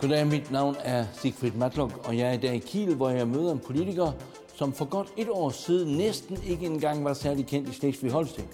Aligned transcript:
Goddag, 0.00 0.26
mit 0.26 0.50
navn 0.50 0.76
er 0.84 1.04
Sigfrid 1.12 1.50
Matlock, 1.50 2.06
og 2.08 2.16
jeg 2.18 2.28
er 2.28 2.32
i 2.32 2.36
dag 2.36 2.54
i 2.54 2.58
Kiel, 2.58 2.94
hvor 2.94 3.08
jeg 3.08 3.28
møder 3.28 3.52
en 3.52 3.58
politiker, 3.58 4.12
som 4.54 4.72
for 4.72 4.84
godt 4.84 5.08
et 5.16 5.28
år 5.30 5.50
siden 5.50 5.96
næsten 5.96 6.38
ikke 6.46 6.66
engang 6.66 7.04
var 7.04 7.14
særlig 7.14 7.46
kendt 7.46 7.68
i 7.68 7.72
Slesvig-Holsten. 7.72 8.44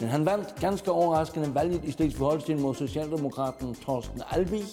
Men 0.00 0.08
han 0.08 0.26
vandt 0.26 0.54
ganske 0.60 0.92
overraskende 0.92 1.54
valget 1.54 1.84
i 1.84 1.90
Slesvig-Holsten 1.90 2.60
mod 2.60 2.74
Socialdemokraten 2.74 3.74
Thorsten 3.74 4.22
Albig, 4.30 4.64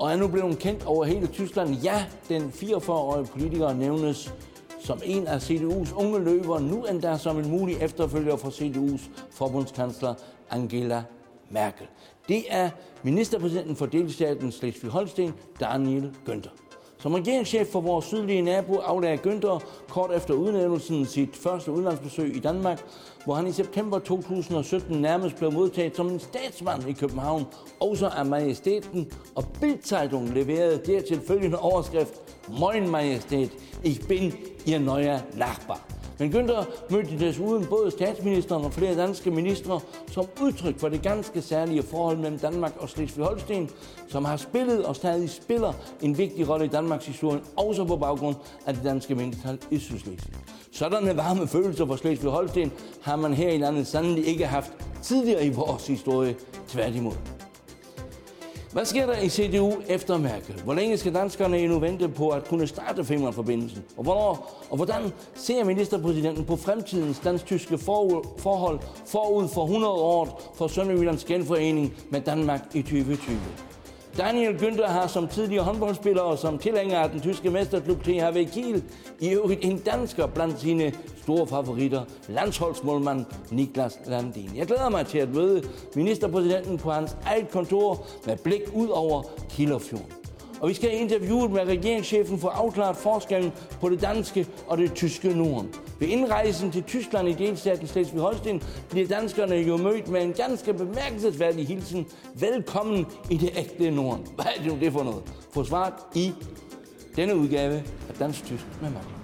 og 0.00 0.12
er 0.12 0.16
nu 0.16 0.28
blevet 0.28 0.58
kendt 0.58 0.86
over 0.86 1.04
hele 1.04 1.26
Tyskland. 1.26 1.74
Ja, 1.74 2.04
den 2.28 2.52
44-årige 2.54 3.26
politiker 3.26 3.72
nævnes 3.72 4.34
som 4.80 5.00
en 5.04 5.26
af 5.26 5.50
CDU's 5.50 5.94
unge 5.94 6.24
løver, 6.24 6.58
nu 6.58 6.84
endda 6.84 7.16
som 7.16 7.38
en 7.38 7.48
mulig 7.48 7.76
efterfølger 7.80 8.36
for 8.36 8.48
CDU's 8.48 9.10
forbundskansler 9.30 10.14
Angela 10.50 11.02
Merkel. 11.50 11.86
Det 12.28 12.44
er 12.48 12.70
ministerpræsidenten 13.02 13.76
for 13.76 13.86
delstaten 13.86 14.52
Slesvig-Holsten, 14.52 15.32
Daniel 15.60 16.12
Günther. 16.28 16.67
Som 17.00 17.14
regeringschef 17.14 17.68
for 17.68 17.80
vores 17.80 18.04
sydlige 18.04 18.42
nabo 18.42 18.76
aflagde 18.76 19.18
Günther 19.18 19.60
kort 19.88 20.10
efter 20.12 20.34
udnævnelsen 20.34 21.06
sit 21.06 21.36
første 21.36 21.72
udenlandsbesøg 21.72 22.36
i 22.36 22.40
Danmark, 22.40 22.84
hvor 23.24 23.34
han 23.34 23.46
i 23.46 23.52
september 23.52 23.98
2017 23.98 25.00
nærmest 25.00 25.36
blev 25.36 25.52
modtaget 25.52 25.96
som 25.96 26.08
en 26.08 26.20
statsmand 26.20 26.88
i 26.88 26.92
København, 26.92 27.46
også 27.80 28.08
af 28.08 28.26
majestæten, 28.26 29.12
og 29.34 29.44
Bildzeitung 29.60 30.34
leverede 30.34 30.80
dertil 30.86 31.20
følgende 31.26 31.58
overskrift 31.58 32.14
Moin 32.60 32.90
Majestät, 32.90 33.50
ich 33.84 34.08
bin 34.08 34.32
Ihr 34.66 34.78
neuer 34.78 35.18
Nachbar. 35.34 35.97
Men 36.18 36.30
Günther 36.34 36.64
mødte 36.90 37.18
desuden 37.18 37.66
både 37.66 37.90
statsministeren 37.90 38.64
og 38.64 38.72
flere 38.72 38.96
danske 38.96 39.30
ministre 39.30 39.80
som 40.10 40.26
udtryk 40.42 40.78
for 40.78 40.88
det 40.88 41.02
ganske 41.02 41.42
særlige 41.42 41.82
forhold 41.82 42.16
mellem 42.16 42.38
Danmark 42.38 42.72
og 42.78 42.88
Slesvig-Holsten, 42.88 43.70
som 44.08 44.24
har 44.24 44.36
spillet 44.36 44.84
og 44.84 44.96
stadig 44.96 45.30
spiller 45.30 45.72
en 46.02 46.18
vigtig 46.18 46.48
rolle 46.48 46.64
i 46.64 46.68
Danmarks 46.68 47.06
historie, 47.06 47.40
også 47.56 47.84
på 47.84 47.96
baggrund 47.96 48.36
af 48.66 48.74
det 48.74 48.84
danske 48.84 49.14
mindretal 49.14 49.58
i 49.70 49.78
Sydslesvig. 49.78 50.34
Sådanne 50.72 51.16
varme 51.16 51.48
følelser 51.48 51.86
for 51.86 51.96
Slesvig-Holsten 51.96 52.70
har 53.02 53.16
man 53.16 53.34
her 53.34 53.50
i 53.50 53.58
landet 53.58 53.86
sandelig 53.86 54.26
ikke 54.26 54.46
haft 54.46 54.72
tidligere 55.02 55.46
i 55.46 55.50
vores 55.50 55.86
historie, 55.86 56.34
tværtimod. 56.68 57.37
Hvad 58.72 58.84
sker 58.84 59.06
der 59.06 59.18
i 59.18 59.28
CDU 59.28 59.72
efter 59.88 60.18
Merkel? 60.18 60.62
Hvor 60.64 60.74
længe 60.74 60.98
skal 60.98 61.14
danskerne 61.14 61.58
endnu 61.58 61.78
vente 61.78 62.08
på 62.08 62.28
at 62.28 62.48
kunne 62.48 62.66
starte 62.66 63.04
Femernforbindelsen? 63.04 63.84
Og 63.96 64.02
hvornår 64.02 64.64
og 64.70 64.76
hvordan 64.76 65.12
ser 65.34 65.64
ministerpræsidenten 65.64 66.44
på 66.44 66.56
fremtidens 66.56 67.18
dansk-tyske 67.18 67.78
forhold 67.78 68.80
forud 69.06 69.48
for 69.48 69.64
100 69.64 69.92
år 69.92 70.52
for 70.54 70.66
Sønderjyllands 70.66 71.24
genforening 71.24 71.94
med 72.10 72.20
Danmark 72.20 72.60
i 72.74 72.82
2020? 72.82 73.38
Daniel 74.16 74.56
Günther 74.56 74.86
har 74.86 75.06
som 75.06 75.28
tidligere 75.28 75.64
håndboldspiller 75.64 76.22
og 76.22 76.38
som 76.38 76.58
tilhænger 76.58 76.98
af 76.98 77.10
den 77.10 77.20
tyske 77.20 77.50
mesterklub 77.50 78.02
THW 78.04 78.42
Kiel 78.52 78.82
i 79.20 79.28
øvrigt 79.28 79.64
en 79.64 79.78
dansker 79.78 80.26
blandt 80.26 80.60
sine 80.60 80.92
store 81.22 81.46
favoritter, 81.46 82.04
landsholdsmålmand 82.28 83.24
Niklas 83.50 83.98
Landin. 84.06 84.50
Jeg 84.56 84.66
glæder 84.66 84.88
mig 84.88 85.06
til 85.06 85.18
at 85.18 85.34
møde 85.34 85.62
ministerpræsidenten 85.94 86.78
på 86.78 86.90
hans 86.90 87.16
eget 87.26 87.50
kontor 87.50 88.06
med 88.26 88.36
blik 88.36 88.62
ud 88.74 88.88
over 88.88 89.22
Killerfjorden. 89.50 90.12
Og 90.60 90.68
vi 90.68 90.74
skal 90.74 91.00
interviewe 91.00 91.48
med 91.48 91.66
regeringschefen 91.66 92.38
for 92.38 92.48
afklaret 92.48 92.96
forskellen 92.96 93.52
på 93.80 93.88
det 93.88 94.02
danske 94.02 94.46
og 94.66 94.78
det 94.78 94.94
tyske 94.94 95.28
Norden. 95.28 95.74
Ved 95.98 96.08
indrejsen 96.08 96.72
til 96.72 96.82
Tyskland 96.82 97.28
i 97.28 97.32
delstaten 97.32 97.86
Slesvig-Holsten 97.86 98.62
bliver 98.90 99.08
danskerne 99.08 99.54
jo 99.54 99.76
mødt 99.76 100.08
med 100.08 100.22
en 100.22 100.32
ganske 100.32 100.74
bemærkelsesværdig 100.74 101.66
hilsen. 101.66 102.06
Velkommen 102.34 103.06
i 103.30 103.36
det 103.36 103.50
ægte 103.56 103.90
Norden. 103.90 104.26
Hvad 104.34 104.44
er 104.44 104.62
det 104.62 104.72
nu 104.72 104.78
det 104.80 104.92
for 104.92 105.02
noget? 105.02 105.22
Få 105.52 105.64
svaret 105.64 105.94
i 106.14 106.32
denne 107.16 107.36
udgave 107.36 107.74
af 108.08 108.14
Dansk 108.18 108.44
Tysk 108.44 108.66
med 108.82 108.90
mig. 108.90 109.17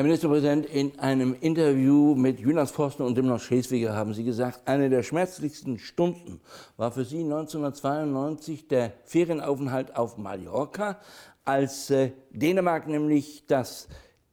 Herr 0.00 0.04
Ministerpräsident, 0.04 0.64
in 0.64 0.98
einem 0.98 1.36
Interview 1.38 2.14
mit 2.14 2.40
Jüngersposten 2.40 3.04
und 3.04 3.18
dem 3.18 3.38
Schleswiger 3.38 3.94
haben 3.94 4.14
Sie 4.14 4.24
gesagt, 4.24 4.66
eine 4.66 4.88
der 4.88 5.02
schmerzlichsten 5.02 5.78
Stunden 5.78 6.40
war 6.78 6.90
für 6.90 7.04
Sie 7.04 7.18
1992 7.18 8.66
der 8.66 8.94
Ferienaufenthalt 9.04 9.94
auf 9.96 10.16
Mallorca, 10.16 10.98
als 11.44 11.90
äh, 11.90 12.12
Dänemark 12.30 12.88
nämlich 12.88 13.44
das 13.46 13.88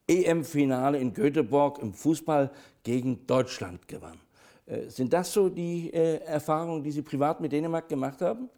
EM-Finale 0.07 0.99
in 0.99 1.13
Göteborg 1.13 1.79
im 1.79 1.93
Fußball 1.93 2.49
gegen 2.83 3.27
Deutschland 3.27 3.89
gewann. 3.89 4.21
Äh, 4.67 4.87
sind 4.87 5.11
das 5.11 5.33
so 5.33 5.49
die 5.49 5.93
äh, 5.93 6.21
Erfahrungen, 6.23 6.81
die 6.81 6.91
Sie 6.91 7.01
privat 7.01 7.41
mit 7.41 7.51
Dänemark 7.51 7.89
gemacht 7.89 8.21
haben? 8.21 8.49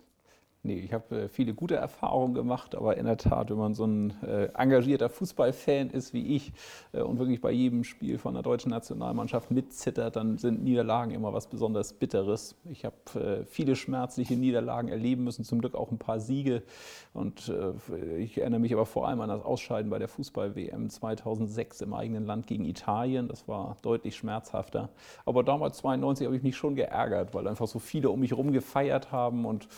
Nee, 0.62 0.80
ich 0.80 0.92
habe 0.92 1.22
äh, 1.22 1.30
viele 1.30 1.54
gute 1.54 1.76
Erfahrungen 1.78 2.34
gemacht, 2.34 2.76
aber 2.76 2.98
in 2.98 3.06
der 3.06 3.16
Tat, 3.16 3.50
wenn 3.50 3.58
man 3.58 3.74
so 3.76 3.86
ein 3.86 4.14
äh, 4.24 4.48
engagierter 4.48 5.08
Fußballfan 5.08 5.90
ist 5.90 6.14
wie 6.14 6.36
ich 6.36 6.52
äh, 6.92 7.00
und 7.00 7.18
wirklich 7.18 7.40
bei 7.40 7.52
jedem 7.52 7.86
Spiel 7.86 8.18
von 8.18 8.34
der 8.34 8.44
deutschen 8.44 8.70
Nationalmannschaft 8.70 9.52
mitzittert, 9.52 10.18
dann 10.18 10.38
sind 10.38 10.62
Niederlagen 10.62 11.12
immer 11.12 11.32
was 11.32 11.48
besonders 11.48 11.94
Bitteres. 11.94 12.56
Ich 12.70 12.84
habe 12.84 12.96
äh, 13.16 13.46
viele 13.46 13.78
schmerzliche 13.78 14.36
Niederlagen 14.36 14.90
erleben 14.90 15.24
müssen, 15.24 15.46
zum 15.46 15.62
Glück 15.62 15.76
auch 15.76 15.92
ein 15.92 15.98
paar 15.98 16.20
Siege. 16.20 16.62
Und 17.14 17.48
äh, 17.48 18.18
ich 18.18 18.38
erinnere 18.38 18.60
mich 18.60 18.74
aber 18.74 18.86
vor 18.86 19.08
allem 19.08 19.22
an 19.22 19.30
das 19.30 19.42
Ausscheiden 19.42 19.90
bei 19.90 19.98
der 19.98 20.10
Fußball-WM 20.10 20.90
2006 20.90 21.80
im 21.80 21.94
eigenen 21.94 22.26
Land 22.26 22.48
gegen 22.48 22.66
Italien. 22.66 23.30
Das 23.30 23.48
war 23.48 23.78
deutlich 23.82 24.18
schmerzhafter. 24.18 24.90
Aber 25.26 25.44
damals 25.44 25.78
92 25.78 26.26
habe 26.26 26.36
ich 26.36 26.44
mich 26.44 26.58
schon 26.58 26.76
geärgert, 26.76 27.34
weil 27.34 27.48
einfach 27.48 27.68
so 27.68 27.80
viele 27.80 28.10
um 28.10 28.20
mich 28.20 28.32
herum 28.32 28.52
gefeiert 28.52 29.14
haben 29.14 29.46
und 29.46 29.70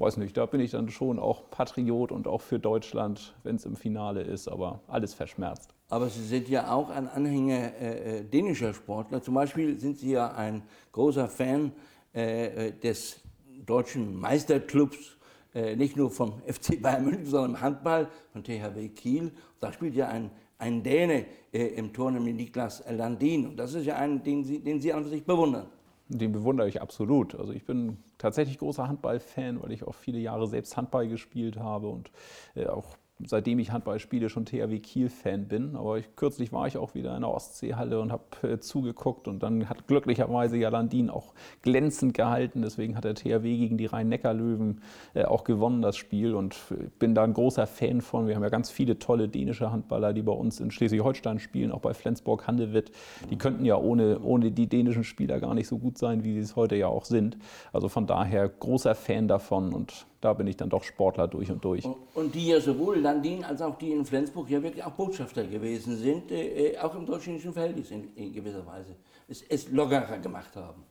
weiß 0.00 0.16
nicht, 0.18 0.36
da 0.36 0.46
bin 0.46 0.60
ich 0.60 0.70
dann 0.70 0.88
schon 0.90 1.18
auch 1.18 1.50
Patriot 1.50 2.12
und 2.12 2.26
auch 2.26 2.40
für 2.40 2.58
Deutschland, 2.58 3.34
wenn 3.42 3.56
es 3.56 3.64
im 3.64 3.76
Finale 3.76 4.22
ist, 4.22 4.48
aber 4.48 4.80
alles 4.86 5.14
verschmerzt. 5.14 5.74
Aber 5.88 6.08
Sie 6.08 6.22
sind 6.22 6.48
ja 6.48 6.72
auch 6.72 6.90
ein 6.90 7.08
Anhänger 7.08 7.72
äh, 7.80 8.18
äh, 8.18 8.24
dänischer 8.24 8.74
Sportler. 8.74 9.22
Zum 9.22 9.34
Beispiel 9.34 9.78
sind 9.80 9.98
Sie 9.98 10.12
ja 10.12 10.32
ein 10.32 10.62
großer 10.92 11.28
Fan 11.28 11.72
äh, 12.14 12.68
äh 12.68 12.72
des 12.72 13.20
deutschen 13.64 14.14
Meisterclubs, 14.18 15.16
äh, 15.54 15.76
nicht 15.76 15.96
nur 15.96 16.10
vom 16.10 16.42
FC 16.46 16.80
Bayern 16.80 17.04
München, 17.04 17.26
sondern 17.26 17.52
im 17.52 17.60
Handball 17.60 18.08
von 18.32 18.44
THW 18.44 18.88
Kiel. 18.90 19.32
Da 19.60 19.72
spielt 19.72 19.94
ja 19.94 20.08
ein, 20.08 20.30
ein 20.58 20.82
Däne 20.82 21.24
äh, 21.52 21.66
im 21.68 21.92
Tor, 21.92 22.10
nämlich 22.10 22.34
Niklas 22.34 22.84
Landin. 22.90 23.46
Und 23.46 23.56
das 23.56 23.74
ist 23.74 23.86
ja 23.86 23.96
ein, 23.96 24.22
den 24.22 24.44
Sie, 24.44 24.58
den 24.58 24.80
Sie 24.80 24.92
an 24.92 25.04
sich 25.04 25.24
bewundern. 25.24 25.66
Den 26.08 26.32
bewundere 26.32 26.68
ich 26.68 26.80
absolut. 26.80 27.34
Also 27.34 27.52
ich 27.52 27.64
bin 27.64 27.98
tatsächlich 28.16 28.58
großer 28.58 28.88
Handballfan, 28.88 29.62
weil 29.62 29.72
ich 29.72 29.84
auch 29.84 29.94
viele 29.94 30.18
Jahre 30.18 30.46
selbst 30.46 30.76
Handball 30.76 31.08
gespielt 31.08 31.58
habe 31.58 31.88
und 31.88 32.10
äh, 32.54 32.66
auch 32.66 32.96
seitdem 33.24 33.58
ich 33.58 33.72
Handball 33.72 33.98
spiele, 33.98 34.28
schon 34.28 34.44
THW 34.44 34.78
Kiel-Fan 34.78 35.48
bin. 35.48 35.76
Aber 35.76 35.98
ich, 35.98 36.14
kürzlich 36.16 36.52
war 36.52 36.66
ich 36.66 36.76
auch 36.76 36.94
wieder 36.94 37.14
in 37.16 37.22
der 37.22 37.30
Ostseehalle 37.30 38.00
und 38.00 38.12
habe 38.12 38.24
äh, 38.42 38.60
zugeguckt. 38.60 39.26
Und 39.28 39.42
dann 39.42 39.68
hat 39.68 39.86
glücklicherweise 39.86 40.56
ja 40.56 40.68
Landin 40.68 41.10
auch 41.10 41.34
glänzend 41.62 42.14
gehalten. 42.14 42.62
Deswegen 42.62 42.96
hat 42.96 43.04
der 43.04 43.14
THW 43.14 43.56
gegen 43.56 43.76
die 43.76 43.86
Rhein-Neckar-Löwen 43.86 44.80
äh, 45.14 45.24
auch 45.24 45.44
gewonnen, 45.44 45.82
das 45.82 45.96
Spiel. 45.96 46.34
Und 46.34 46.56
äh, 46.70 46.88
bin 46.98 47.14
da 47.14 47.24
ein 47.24 47.34
großer 47.34 47.66
Fan 47.66 48.00
von. 48.00 48.28
Wir 48.28 48.36
haben 48.36 48.42
ja 48.42 48.50
ganz 48.50 48.70
viele 48.70 48.98
tolle 48.98 49.28
dänische 49.28 49.72
Handballer, 49.72 50.12
die 50.12 50.22
bei 50.22 50.32
uns 50.32 50.60
in 50.60 50.70
Schleswig-Holstein 50.70 51.40
spielen, 51.40 51.72
auch 51.72 51.80
bei 51.80 51.94
Flensburg-Handewitt. 51.94 52.92
Die 53.30 53.36
könnten 53.36 53.64
ja 53.64 53.76
ohne, 53.76 54.20
ohne 54.20 54.52
die 54.52 54.68
dänischen 54.68 55.04
Spieler 55.04 55.40
gar 55.40 55.54
nicht 55.54 55.68
so 55.68 55.78
gut 55.78 55.98
sein, 55.98 56.22
wie 56.22 56.34
sie 56.34 56.40
es 56.40 56.56
heute 56.56 56.76
ja 56.76 56.86
auch 56.86 57.04
sind. 57.04 57.36
Also 57.72 57.88
von 57.88 58.06
daher 58.06 58.48
großer 58.48 58.94
Fan 58.94 59.28
davon 59.28 59.72
und 59.72 60.06
da 60.20 60.32
bin 60.32 60.46
ich 60.46 60.56
dann 60.56 60.68
doch 60.68 60.82
Sportler 60.82 61.28
durch 61.28 61.50
und 61.50 61.64
durch. 61.64 61.84
Und 62.14 62.34
die 62.34 62.48
ja 62.48 62.60
sowohl 62.60 62.98
Landin 62.98 63.44
als 63.44 63.62
auch 63.62 63.78
die 63.78 63.92
in 63.92 64.04
Flensburg 64.04 64.50
ja 64.50 64.62
wirklich 64.62 64.84
auch 64.84 64.92
Botschafter 64.92 65.44
gewesen 65.44 65.96
sind, 65.96 66.30
äh, 66.32 66.72
äh 66.72 66.78
auch 66.78 66.94
im 66.94 67.06
deutsch-chinesischen 67.06 67.52
Verhältnis 67.52 67.90
in, 67.90 68.14
in, 68.16 68.32
gewisser 68.32 68.66
Weise, 68.66 68.96
es, 69.28 69.42
es 69.42 69.70
lockerer 69.70 70.18
gemacht 70.18 70.54
haben. 70.56 70.82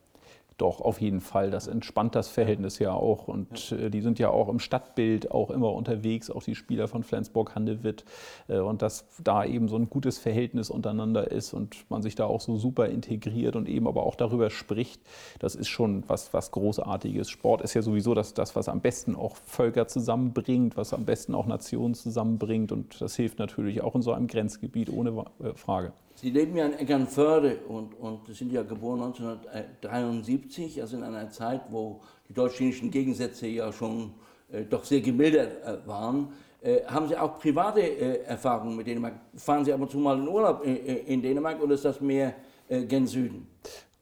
Doch, 0.58 0.80
auf 0.80 1.00
jeden 1.00 1.20
Fall. 1.20 1.52
Das 1.52 1.68
entspannt 1.68 2.16
das 2.16 2.26
Verhältnis 2.26 2.80
ja 2.80 2.92
auch. 2.92 3.28
Und 3.28 3.70
äh, 3.70 3.90
die 3.90 4.00
sind 4.00 4.18
ja 4.18 4.30
auch 4.30 4.48
im 4.48 4.58
Stadtbild 4.58 5.30
auch 5.30 5.50
immer 5.50 5.72
unterwegs, 5.72 6.32
auch 6.32 6.42
die 6.42 6.56
Spieler 6.56 6.88
von 6.88 7.04
Flensburg-Handewitt. 7.04 8.04
Äh, 8.48 8.58
und 8.58 8.82
dass 8.82 9.04
da 9.22 9.44
eben 9.44 9.68
so 9.68 9.76
ein 9.76 9.88
gutes 9.88 10.18
Verhältnis 10.18 10.68
untereinander 10.68 11.30
ist 11.30 11.54
und 11.54 11.88
man 11.88 12.02
sich 12.02 12.16
da 12.16 12.26
auch 12.26 12.40
so 12.40 12.56
super 12.56 12.88
integriert 12.88 13.54
und 13.54 13.68
eben 13.68 13.86
aber 13.86 14.02
auch 14.02 14.16
darüber 14.16 14.50
spricht, 14.50 15.00
das 15.38 15.54
ist 15.54 15.68
schon 15.68 16.02
was, 16.08 16.34
was 16.34 16.50
Großartiges. 16.50 17.30
Sport 17.30 17.62
ist 17.62 17.74
ja 17.74 17.82
sowieso 17.82 18.14
das, 18.14 18.34
das, 18.34 18.56
was 18.56 18.68
am 18.68 18.80
besten 18.80 19.14
auch 19.14 19.36
Völker 19.36 19.86
zusammenbringt, 19.86 20.76
was 20.76 20.92
am 20.92 21.04
besten 21.04 21.36
auch 21.36 21.46
Nationen 21.46 21.94
zusammenbringt. 21.94 22.72
Und 22.72 23.00
das 23.00 23.14
hilft 23.14 23.38
natürlich 23.38 23.82
auch 23.82 23.94
in 23.94 24.02
so 24.02 24.12
einem 24.12 24.26
Grenzgebiet, 24.26 24.90
ohne 24.90 25.24
äh, 25.40 25.54
Frage. 25.54 25.92
Sie 26.20 26.30
leben 26.30 26.56
ja 26.56 26.66
in 26.66 26.72
Eckernförde 26.72 27.58
und, 27.68 27.94
und 27.94 28.26
sind 28.34 28.50
ja 28.50 28.64
geboren 28.64 29.02
1973, 29.02 30.80
also 30.82 30.96
in 30.96 31.04
einer 31.04 31.30
Zeit, 31.30 31.60
wo 31.70 32.00
die 32.28 32.34
deutsch-chinesischen 32.34 32.90
Gegensätze 32.90 33.46
ja 33.46 33.72
schon 33.72 34.14
äh, 34.50 34.64
doch 34.64 34.82
sehr 34.82 35.00
gemildert 35.00 35.64
äh, 35.64 35.86
waren. 35.86 36.32
Äh, 36.60 36.80
haben 36.86 37.06
Sie 37.06 37.16
auch 37.16 37.38
private 37.38 37.82
äh, 37.82 38.24
Erfahrungen 38.24 38.74
mit 38.76 38.88
Dänemark? 38.88 39.14
Fahren 39.36 39.64
Sie 39.64 39.72
ab 39.72 39.80
und 39.80 39.92
zu 39.92 39.98
mal 39.98 40.18
in 40.18 40.26
Urlaub 40.26 40.64
in, 40.64 40.84
äh, 40.84 40.94
in 41.06 41.22
Dänemark 41.22 41.62
oder 41.62 41.74
ist 41.74 41.84
das 41.84 42.00
mehr 42.00 42.34
äh, 42.68 42.82
gen 42.82 43.06
Süden? 43.06 43.46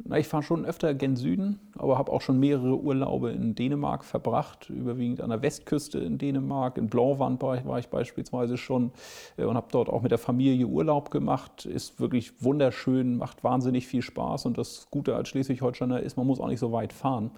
Na, 0.05 0.19
ich 0.19 0.29
fahre 0.29 0.43
schon 0.43 0.67
öfter 0.67 0.95
gen 0.95 1.17
Süden, 1.17 1.59
aber 1.77 1.97
habe 1.97 2.13
auch 2.13 2.21
schon 2.21 2.39
mehrere 2.39 2.79
Urlaube 2.79 3.31
in 3.31 3.55
Dänemark 3.55 4.05
verbracht, 4.05 4.69
überwiegend 4.69 5.23
an 5.23 5.31
der 5.31 5.41
Westküste 5.41 5.99
in 5.99 6.19
Dänemark. 6.19 6.77
In 6.77 6.89
Blauwand 6.89 7.43
war 7.43 7.79
ich, 7.79 7.89
beispielsweise 7.89 8.59
schon 8.59 8.93
äh, 9.39 9.45
und 9.45 9.57
habe 9.57 9.69
dort 9.71 9.89
auch 9.89 10.03
mit 10.03 10.11
der 10.11 10.19
Familie 10.19 10.67
Urlaub 10.67 11.11
gemacht. 11.11 11.65
Ist 11.65 11.99
wirklich 11.99 12.43
wunderschön, 12.43 13.17
macht 13.17 13.43
wahnsinnig 13.43 13.87
viel 13.87 14.03
Spaß 14.03 14.45
und 14.45 14.59
das 14.59 14.89
Gute 14.91 15.17
als 15.17 15.31
Schleswig-Holsteiner 15.31 16.01
ist, 16.01 16.19
man 16.19 16.27
muss 16.27 16.41
auch 16.41 16.49
nicht 16.49 16.61
so 16.61 16.73
weit 16.73 16.93
fahren. 16.93 17.31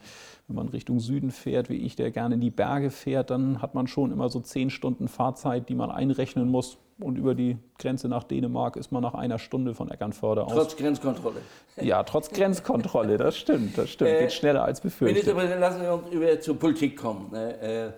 Wenn 0.48 0.56
man 0.56 0.68
Richtung 0.68 0.98
Süden 0.98 1.30
fährt, 1.30 1.70
wie 1.70 1.76
ich, 1.76 1.94
der 1.94 2.10
gerne 2.10 2.34
in 2.34 2.40
die 2.40 2.50
Berge 2.50 2.90
fährt, 2.90 3.30
dann 3.30 3.62
hat 3.62 3.74
man 3.74 3.86
schon 3.86 4.10
immer 4.10 4.28
so 4.30 4.40
zehn 4.40 4.70
Stunden 4.70 5.06
Fahrzeit, 5.06 5.68
die 5.68 5.74
man 5.76 5.90
einrechnen 5.90 6.50
muss 6.50 6.78
und 7.00 7.16
über 7.16 7.34
die 7.34 7.58
Grenze 7.78 8.08
nach 8.08 8.24
Dänemark 8.24 8.76
ist 8.76 8.90
man 8.90 9.02
nach 9.02 9.14
einer 9.14 9.38
Stunde 9.38 9.74
von 9.74 9.90
Eckernförde 9.90 10.44
aus. 10.44 10.52
Trotz 10.52 10.76
Grenzkontrolle. 10.76 11.40
Ja, 11.80 12.02
trotz 12.02 12.30
Grenzkontrolle, 12.30 13.16
das 13.16 13.36
stimmt, 13.36 13.78
das 13.78 13.90
stimmt. 13.90 14.10
Äh, 14.10 14.20
Geht 14.22 14.32
schneller 14.32 14.64
als 14.64 14.80
befürchtet. 14.80 15.14
Ministerpräsident, 15.14 15.60
lassen 15.60 15.80
Sie 15.80 15.92
uns 15.92 16.08
über 16.10 16.40
zur 16.40 16.58
Politik 16.58 16.96
kommen. 16.96 17.32
Äh, 17.34 17.86
äh, 17.86 17.92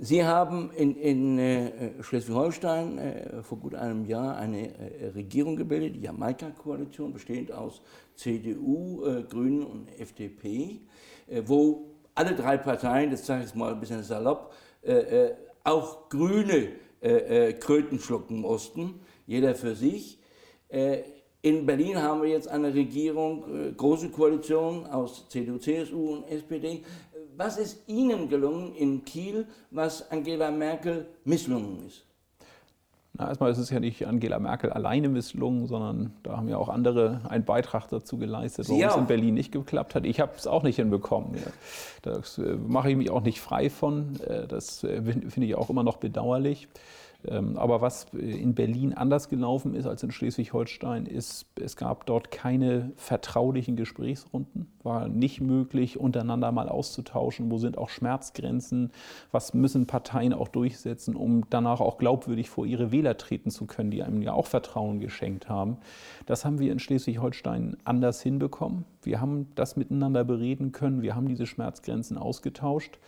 Sie 0.00 0.24
haben 0.24 0.70
in, 0.72 0.96
in 0.96 2.02
Schleswig-Holstein 2.02 3.42
vor 3.42 3.58
gut 3.58 3.74
einem 3.74 4.04
Jahr 4.06 4.36
eine 4.36 4.70
Regierung 5.14 5.56
gebildet, 5.56 5.96
die 5.96 6.00
Jamaika-Koalition, 6.00 7.12
bestehend 7.12 7.52
aus 7.52 7.82
CDU, 8.14 9.02
Grünen 9.28 9.64
und 9.64 9.88
FDP, 10.00 10.80
wo 11.44 11.90
alle 12.14 12.34
drei 12.34 12.56
Parteien, 12.56 13.10
das 13.10 13.26
sage 13.26 13.40
ich 13.40 13.46
jetzt 13.48 13.56
mal 13.56 13.72
ein 13.72 13.80
bisschen 13.80 14.02
salopp, 14.02 14.52
auch 15.64 16.08
Grüne 16.08 16.68
äh, 17.02 17.48
äh, 17.48 17.52
Kröten 17.54 17.98
schlucken 17.98 18.40
mussten, 18.40 19.00
jeder 19.26 19.54
für 19.54 19.74
sich. 19.74 20.18
Äh, 20.68 21.02
in 21.42 21.66
Berlin 21.66 22.00
haben 22.00 22.22
wir 22.22 22.28
jetzt 22.28 22.46
eine 22.46 22.72
Regierung, 22.72 23.44
äh, 23.52 23.72
große 23.72 24.10
Koalition 24.10 24.86
aus 24.86 25.28
CDU, 25.28 25.58
CSU 25.58 26.12
und 26.12 26.28
SPD. 26.28 26.84
Was 27.36 27.58
ist 27.58 27.88
Ihnen 27.88 28.28
gelungen 28.28 28.74
in 28.76 29.04
Kiel, 29.04 29.46
was 29.70 30.08
Angela 30.10 30.50
Merkel 30.52 31.06
misslungen 31.24 31.86
ist? 31.86 32.04
Na, 33.14 33.28
erstmal 33.28 33.50
ist 33.50 33.58
es 33.58 33.68
ja 33.68 33.78
nicht 33.78 34.06
Angela 34.06 34.38
Merkel 34.38 34.70
alleine 34.70 35.10
misslungen, 35.10 35.66
sondern 35.66 36.12
da 36.22 36.38
haben 36.38 36.48
ja 36.48 36.56
auch 36.56 36.70
andere 36.70 37.20
einen 37.28 37.44
Beitrag 37.44 37.88
dazu 37.88 38.16
geleistet, 38.16 38.70
warum 38.70 38.82
es 38.82 38.96
in 38.96 39.06
Berlin 39.06 39.34
nicht 39.34 39.52
geklappt 39.52 39.94
hat. 39.94 40.06
Ich 40.06 40.18
habe 40.18 40.32
es 40.36 40.46
auch 40.46 40.62
nicht 40.62 40.76
hinbekommen. 40.76 41.36
Das 42.00 42.38
äh, 42.38 42.56
mache 42.56 42.90
ich 42.90 42.96
mich 42.96 43.10
auch 43.10 43.20
nicht 43.20 43.40
frei 43.40 43.68
von. 43.68 44.18
Äh, 44.26 44.46
das 44.46 44.82
äh, 44.82 45.02
finde 45.02 45.46
ich 45.46 45.54
auch 45.54 45.68
immer 45.68 45.82
noch 45.82 45.98
bedauerlich. 45.98 46.68
Ähm, 47.26 47.56
aber 47.56 47.80
was 47.80 48.06
in 48.12 48.54
Berlin 48.54 48.94
anders 48.94 49.28
gelaufen 49.28 49.74
ist 49.74 49.86
als 49.86 50.02
in 50.02 50.10
Schleswig-Holstein, 50.10 51.06
ist, 51.06 51.46
es 51.60 51.76
gab 51.76 52.06
dort 52.06 52.30
keine 52.30 52.92
vertraulichen 52.96 53.76
Gesprächsrunden, 53.76 54.72
war 54.82 55.08
nicht 55.08 55.40
möglich, 55.40 55.98
untereinander 55.98 56.50
mal 56.50 56.68
auszutauschen, 56.68 57.50
wo 57.50 57.58
sind 57.58 57.78
auch 57.78 57.88
Schmerzgrenzen, 57.88 58.90
was 59.30 59.54
müssen 59.54 59.86
Parteien 59.86 60.32
auch 60.32 60.48
durchsetzen, 60.48 61.14
um 61.14 61.44
danach 61.50 61.80
auch 61.80 61.98
glaubwürdig 61.98 62.50
vor 62.50 62.66
ihre 62.66 62.90
Wähler 62.90 63.16
treten 63.16 63.50
zu 63.50 63.66
können, 63.66 63.90
die 63.90 64.02
einem 64.02 64.22
ja 64.22 64.32
auch 64.32 64.46
Vertrauen 64.46 64.98
geschenkt 65.00 65.48
haben. 65.48 65.78
Das 66.26 66.44
haben 66.44 66.58
wir 66.58 66.72
in 66.72 66.78
Schleswig-Holstein 66.78 67.76
anders 67.84 68.20
hinbekommen. 68.20 68.84
Wir 69.02 69.20
haben 69.20 69.48
das 69.54 69.76
miteinander 69.76 70.24
bereden 70.24 70.72
können, 70.72 71.02
wir 71.02 71.14
haben 71.14 71.28
diese 71.28 71.46
Schmerzgrenzen 71.46 72.18
ausgetauscht. 72.18 72.98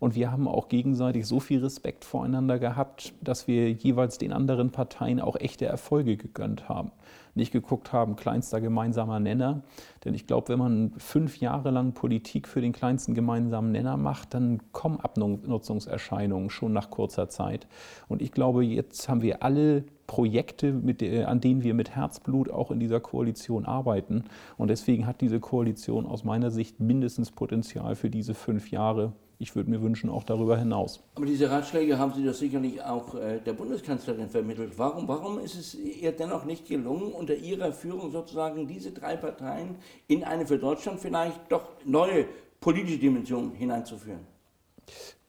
Und 0.00 0.14
wir 0.14 0.30
haben 0.30 0.48
auch 0.48 0.68
gegenseitig 0.68 1.26
so 1.26 1.40
viel 1.40 1.60
Respekt 1.60 2.04
voreinander 2.04 2.58
gehabt, 2.58 3.14
dass 3.20 3.46
wir 3.46 3.70
jeweils 3.70 4.18
den 4.18 4.32
anderen 4.32 4.70
Parteien 4.70 5.20
auch 5.20 5.36
echte 5.36 5.66
Erfolge 5.66 6.16
gegönnt 6.16 6.68
haben. 6.68 6.90
Nicht 7.36 7.52
geguckt 7.52 7.92
haben, 7.92 8.14
kleinster 8.14 8.60
gemeinsamer 8.60 9.18
Nenner. 9.18 9.62
Denn 10.04 10.14
ich 10.14 10.26
glaube, 10.26 10.50
wenn 10.50 10.58
man 10.58 10.92
fünf 10.98 11.40
Jahre 11.40 11.70
lang 11.70 11.92
Politik 11.92 12.46
für 12.46 12.60
den 12.60 12.72
kleinsten 12.72 13.14
gemeinsamen 13.14 13.72
Nenner 13.72 13.96
macht, 13.96 14.34
dann 14.34 14.60
kommen 14.72 15.00
Abnutzungserscheinungen 15.00 16.50
schon 16.50 16.72
nach 16.72 16.90
kurzer 16.90 17.28
Zeit. 17.28 17.66
Und 18.08 18.22
ich 18.22 18.32
glaube, 18.32 18.64
jetzt 18.64 19.08
haben 19.08 19.22
wir 19.22 19.42
alle 19.42 19.84
Projekte, 20.06 20.72
mit, 20.72 21.02
an 21.02 21.40
denen 21.40 21.62
wir 21.62 21.74
mit 21.74 21.96
Herzblut 21.96 22.50
auch 22.50 22.70
in 22.70 22.78
dieser 22.78 23.00
Koalition 23.00 23.64
arbeiten. 23.64 24.24
Und 24.56 24.68
deswegen 24.68 25.06
hat 25.06 25.20
diese 25.20 25.40
Koalition 25.40 26.06
aus 26.06 26.24
meiner 26.24 26.50
Sicht 26.50 26.78
mindestens 26.78 27.30
Potenzial 27.30 27.96
für 27.96 28.10
diese 28.10 28.34
fünf 28.34 28.70
Jahre 28.70 29.12
ich 29.44 29.54
würde 29.54 29.70
mir 29.70 29.82
wünschen, 29.82 30.08
auch 30.08 30.24
darüber 30.24 30.56
hinaus. 30.56 31.02
Aber 31.16 31.26
diese 31.26 31.50
Ratschläge 31.50 31.98
haben 31.98 32.14
Sie 32.14 32.24
doch 32.24 32.32
sicherlich 32.32 32.82
auch 32.82 33.14
äh, 33.14 33.40
der 33.40 33.52
Bundeskanzlerin 33.52 34.30
vermittelt. 34.30 34.72
Warum, 34.78 35.06
warum 35.06 35.38
ist 35.38 35.54
es 35.54 35.74
ihr 35.74 36.12
dennoch 36.12 36.46
nicht 36.46 36.66
gelungen, 36.66 37.12
unter 37.12 37.34
ihrer 37.34 37.70
Führung 37.72 38.10
sozusagen 38.10 38.66
diese 38.66 38.90
drei 38.90 39.16
Parteien 39.16 39.76
in 40.08 40.24
eine 40.24 40.46
für 40.46 40.58
Deutschland 40.58 40.98
vielleicht 40.98 41.40
doch 41.50 41.68
neue 41.84 42.24
politische 42.58 42.98
Dimension 42.98 43.52
hineinzuführen? 43.52 44.20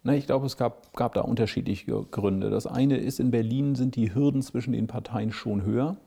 Na, 0.03 0.15
ich 0.15 0.27
glaube, 0.27 0.45
es 0.45 0.55
gab, 0.55 0.93
gab 0.93 1.13
da 1.13 1.21
unterschiedliche 1.21 2.05
Gründe. 2.09 2.49
Das 2.49 2.67
eine 2.67 2.97
ist, 2.97 3.19
in 3.19 3.31
Berlin 3.31 3.75
sind 3.75 3.97
die 3.97 4.15
Hürden 4.15 4.41
zwischen 4.41 4.71
den 4.71 4.87
Parteien 4.87 5.33
schon 5.33 5.63
höher. 5.63 5.97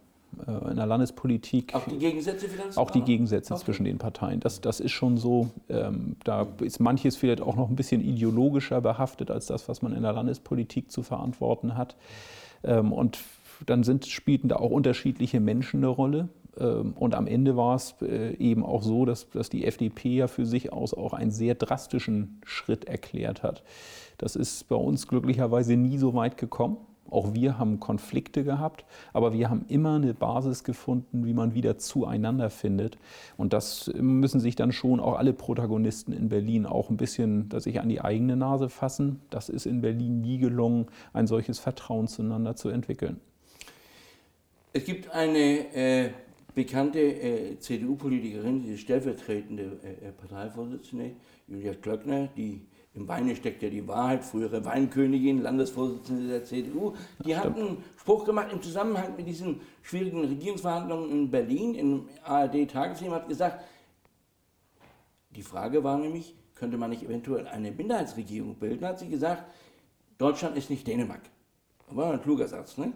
Äh, 0.46 0.70
in 0.70 0.76
der 0.76 0.86
Landespolitik. 0.86 1.74
Auch 1.74 1.86
die 1.86 1.98
Gegensätze 1.98 2.48
vielleicht? 2.48 2.76
Auch 2.76 2.90
die 2.90 3.02
Gegensätze 3.02 3.54
okay. 3.54 3.64
zwischen 3.64 3.84
den 3.84 3.98
Parteien. 3.98 4.40
Das, 4.40 4.60
das 4.60 4.80
ist 4.80 4.92
schon 4.92 5.16
so. 5.16 5.50
Ähm, 5.68 6.16
da 6.24 6.46
ist 6.60 6.80
manches 6.80 7.16
vielleicht 7.16 7.40
auch 7.40 7.56
noch 7.56 7.68
ein 7.68 7.76
bisschen 7.76 8.00
ideologischer 8.00 8.80
behaftet 8.80 9.30
als 9.30 9.46
das, 9.46 9.68
was 9.68 9.82
man 9.82 9.94
in 9.94 10.02
der 10.02 10.12
Landespolitik 10.12 10.90
zu 10.90 11.02
verantworten 11.02 11.76
hat. 11.76 11.96
Ähm, 12.62 12.92
und 12.92 13.18
dann 13.66 13.82
sind, 13.82 14.06
spielten 14.06 14.48
da 14.48 14.56
auch 14.56 14.70
unterschiedliche 14.70 15.40
Menschen 15.40 15.78
eine 15.78 15.88
Rolle. 15.88 16.28
Ähm, 16.58 16.92
und 16.94 17.14
am 17.14 17.26
Ende 17.26 17.56
war 17.56 17.74
es 17.74 17.94
äh, 18.02 18.34
eben 18.36 18.64
auch 18.64 18.82
so, 18.82 19.04
dass, 19.04 19.30
dass 19.30 19.48
die 19.48 19.64
FDP 19.64 20.16
ja 20.16 20.28
für 20.28 20.46
sich 20.46 20.72
aus 20.72 20.94
auch 20.94 21.14
einen 21.14 21.30
sehr 21.30 21.54
drastischen 21.54 22.40
Schritt 22.44 22.84
erklärt 22.84 23.42
hat. 23.42 23.62
Das 24.18 24.36
ist 24.36 24.68
bei 24.68 24.76
uns 24.76 25.08
glücklicherweise 25.08 25.76
nie 25.76 25.98
so 25.98 26.14
weit 26.14 26.36
gekommen. 26.36 26.76
Auch 27.10 27.34
wir 27.34 27.58
haben 27.58 27.80
Konflikte 27.80 28.44
gehabt, 28.44 28.84
aber 29.12 29.32
wir 29.32 29.50
haben 29.50 29.64
immer 29.68 29.96
eine 29.96 30.14
Basis 30.14 30.64
gefunden, 30.64 31.24
wie 31.24 31.34
man 31.34 31.54
wieder 31.54 31.78
zueinander 31.78 32.50
findet. 32.50 32.98
Und 33.36 33.52
das 33.52 33.90
müssen 33.94 34.40
sich 34.40 34.56
dann 34.56 34.72
schon 34.72 35.00
auch 35.00 35.16
alle 35.18 35.32
Protagonisten 35.32 36.12
in 36.12 36.28
Berlin 36.28 36.66
auch 36.66 36.90
ein 36.90 36.96
bisschen, 36.96 37.48
dass 37.48 37.64
sich 37.64 37.80
an 37.80 37.88
die 37.88 38.00
eigene 38.00 38.36
Nase 38.36 38.68
fassen. 38.68 39.20
Das 39.30 39.48
ist 39.48 39.66
in 39.66 39.80
Berlin 39.80 40.20
nie 40.20 40.38
gelungen, 40.38 40.86
ein 41.12 41.26
solches 41.26 41.58
Vertrauen 41.58 42.08
zueinander 42.08 42.56
zu 42.56 42.68
entwickeln. 42.68 43.20
Es 44.72 44.84
gibt 44.84 45.10
eine 45.10 45.74
äh, 45.74 46.10
bekannte 46.54 47.00
äh, 47.00 47.58
CDU-Politikerin, 47.58 48.62
die 48.62 48.76
stellvertretende 48.76 49.78
äh, 49.82 50.12
Parteivorsitzende, 50.12 51.12
Julia 51.46 51.74
Klöckner, 51.74 52.28
die 52.36 52.60
im 52.98 53.06
Weine 53.06 53.36
steckt 53.36 53.62
ja 53.62 53.70
die 53.70 53.86
Wahrheit, 53.86 54.24
frühere 54.24 54.64
Weinkönigin, 54.64 55.40
Landesvorsitzende 55.42 56.28
der 56.28 56.44
CDU. 56.44 56.94
Die 57.24 57.36
hat 57.36 57.56
einen 57.56 57.84
Spruch 57.96 58.24
gemacht 58.24 58.48
im 58.52 58.60
Zusammenhang 58.60 59.14
mit 59.16 59.26
diesen 59.26 59.60
schwierigen 59.82 60.24
Regierungsverhandlungen 60.24 61.10
in 61.10 61.30
Berlin, 61.30 61.74
im 61.74 62.08
ARD-Tagesthemen, 62.24 63.14
hat 63.14 63.28
gesagt, 63.28 63.64
die 65.30 65.42
Frage 65.42 65.84
war 65.84 65.96
nämlich, 65.96 66.34
könnte 66.56 66.76
man 66.76 66.90
nicht 66.90 67.04
eventuell 67.04 67.46
eine 67.46 67.70
Minderheitsregierung 67.70 68.56
bilden, 68.56 68.84
hat 68.84 68.98
sie 68.98 69.08
gesagt, 69.08 69.44
Deutschland 70.18 70.56
ist 70.56 70.68
nicht 70.68 70.86
Dänemark. 70.86 71.22
War 71.90 72.12
ein 72.12 72.22
kluger 72.22 72.48
Satz, 72.48 72.76
ne? 72.76 72.92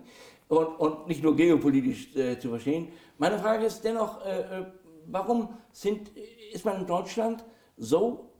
Und, 0.48 0.66
und 0.80 1.06
nicht 1.06 1.22
nur 1.22 1.36
geopolitisch 1.36 2.14
äh, 2.16 2.38
zu 2.38 2.50
verstehen. 2.50 2.88
Meine 3.16 3.38
Frage 3.38 3.64
ist 3.66 3.82
dennoch, 3.82 4.24
äh, 4.26 4.40
äh 4.40 4.66
warum 5.06 5.48
sind, 5.72 6.10
ist 6.52 6.64
man 6.64 6.80
in 6.80 6.86
Deutschland 6.86 7.44
so 7.76 8.31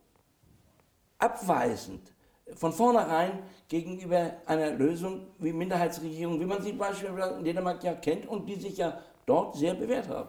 abweisend 1.22 2.12
von 2.54 2.72
vornherein 2.72 3.38
gegenüber 3.68 4.32
einer 4.46 4.72
Lösung 4.72 5.28
wie 5.38 5.52
Minderheitsregierung, 5.52 6.40
wie 6.40 6.44
man 6.44 6.62
sie 6.62 6.72
beispielsweise 6.72 7.36
in 7.38 7.44
Dänemark 7.44 7.82
ja 7.82 7.94
kennt 7.94 8.26
und 8.26 8.46
die 8.46 8.56
sich 8.56 8.76
ja 8.76 8.98
dort 9.24 9.56
sehr 9.56 9.74
bewährt 9.74 10.08
haben. 10.08 10.28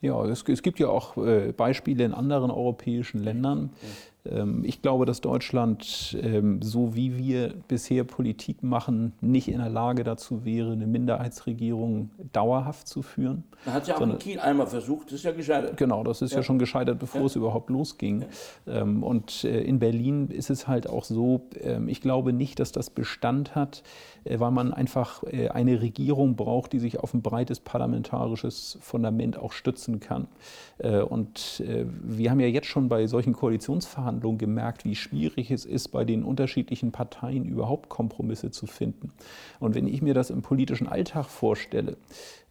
Ja, 0.00 0.24
es, 0.24 0.44
es 0.48 0.62
gibt 0.62 0.78
ja 0.78 0.88
auch 0.88 1.16
äh, 1.16 1.52
Beispiele 1.52 2.04
in 2.04 2.14
anderen 2.14 2.50
europäischen 2.50 3.22
Ländern. 3.22 3.70
Ähm, 4.26 4.62
ich 4.64 4.82
glaube, 4.82 5.06
dass 5.06 5.20
Deutschland, 5.20 6.16
ähm, 6.20 6.60
so 6.62 6.94
wie 6.94 7.16
wir 7.16 7.54
bisher 7.68 8.04
Politik 8.04 8.62
machen, 8.62 9.12
nicht 9.20 9.48
in 9.48 9.58
der 9.58 9.68
Lage 9.68 10.04
dazu 10.04 10.44
wäre, 10.44 10.72
eine 10.72 10.86
Minderheitsregierung 10.86 12.10
dauerhaft 12.32 12.88
zu 12.88 13.02
führen. 13.02 13.44
Man 13.64 13.74
hat 13.74 13.82
es 13.82 13.88
ja 13.88 13.96
auch 13.96 14.00
in 14.02 14.18
Kiel 14.18 14.40
einmal 14.40 14.66
versucht, 14.66 15.06
das 15.06 15.14
ist 15.14 15.24
ja 15.24 15.32
gescheitert. 15.32 15.76
Genau, 15.76 16.04
das 16.04 16.22
ist 16.22 16.32
ja, 16.32 16.38
ja 16.38 16.42
schon 16.42 16.58
gescheitert, 16.58 16.98
bevor 16.98 17.22
ja. 17.22 17.26
es 17.26 17.36
überhaupt 17.36 17.70
losging. 17.70 18.24
Ja. 18.66 18.80
Ähm, 18.80 19.02
und 19.02 19.44
äh, 19.44 19.62
in 19.62 19.78
Berlin 19.78 20.28
ist 20.28 20.50
es 20.50 20.68
halt 20.68 20.88
auch 20.88 21.04
so, 21.04 21.42
ich 21.86 22.00
glaube 22.00 22.32
nicht, 22.32 22.60
dass 22.60 22.72
das 22.72 22.90
Bestand 22.90 23.54
hat, 23.54 23.82
äh, 24.24 24.40
weil 24.40 24.50
man 24.50 24.72
einfach 24.72 25.22
äh, 25.24 25.48
eine 25.48 25.80
Regierung 25.80 26.36
braucht, 26.36 26.72
die 26.72 26.78
sich 26.78 26.98
auf 27.00 27.14
ein 27.14 27.22
breites 27.22 27.60
parlamentarisches 27.60 28.78
Fundament 28.80 29.38
auch 29.38 29.52
stützen 29.52 30.00
kann. 30.00 30.28
Und 31.08 31.62
wir 31.66 32.30
haben 32.30 32.40
ja 32.40 32.46
jetzt 32.46 32.66
schon 32.66 32.88
bei 32.88 33.06
solchen 33.06 33.32
Koalitionsverhandlungen 33.32 34.07
Verhandlungen 34.08 34.38
gemerkt, 34.38 34.86
wie 34.86 34.94
schwierig 34.94 35.50
es 35.50 35.66
ist, 35.66 35.88
bei 35.88 36.06
den 36.06 36.24
unterschiedlichen 36.24 36.92
Parteien 36.92 37.44
überhaupt 37.44 37.90
Kompromisse 37.90 38.50
zu 38.50 38.66
finden. 38.66 39.12
Und 39.60 39.74
wenn 39.74 39.86
ich 39.86 40.00
mir 40.00 40.14
das 40.14 40.30
im 40.30 40.40
politischen 40.40 40.88
Alltag 40.88 41.26
vorstelle, 41.26 41.98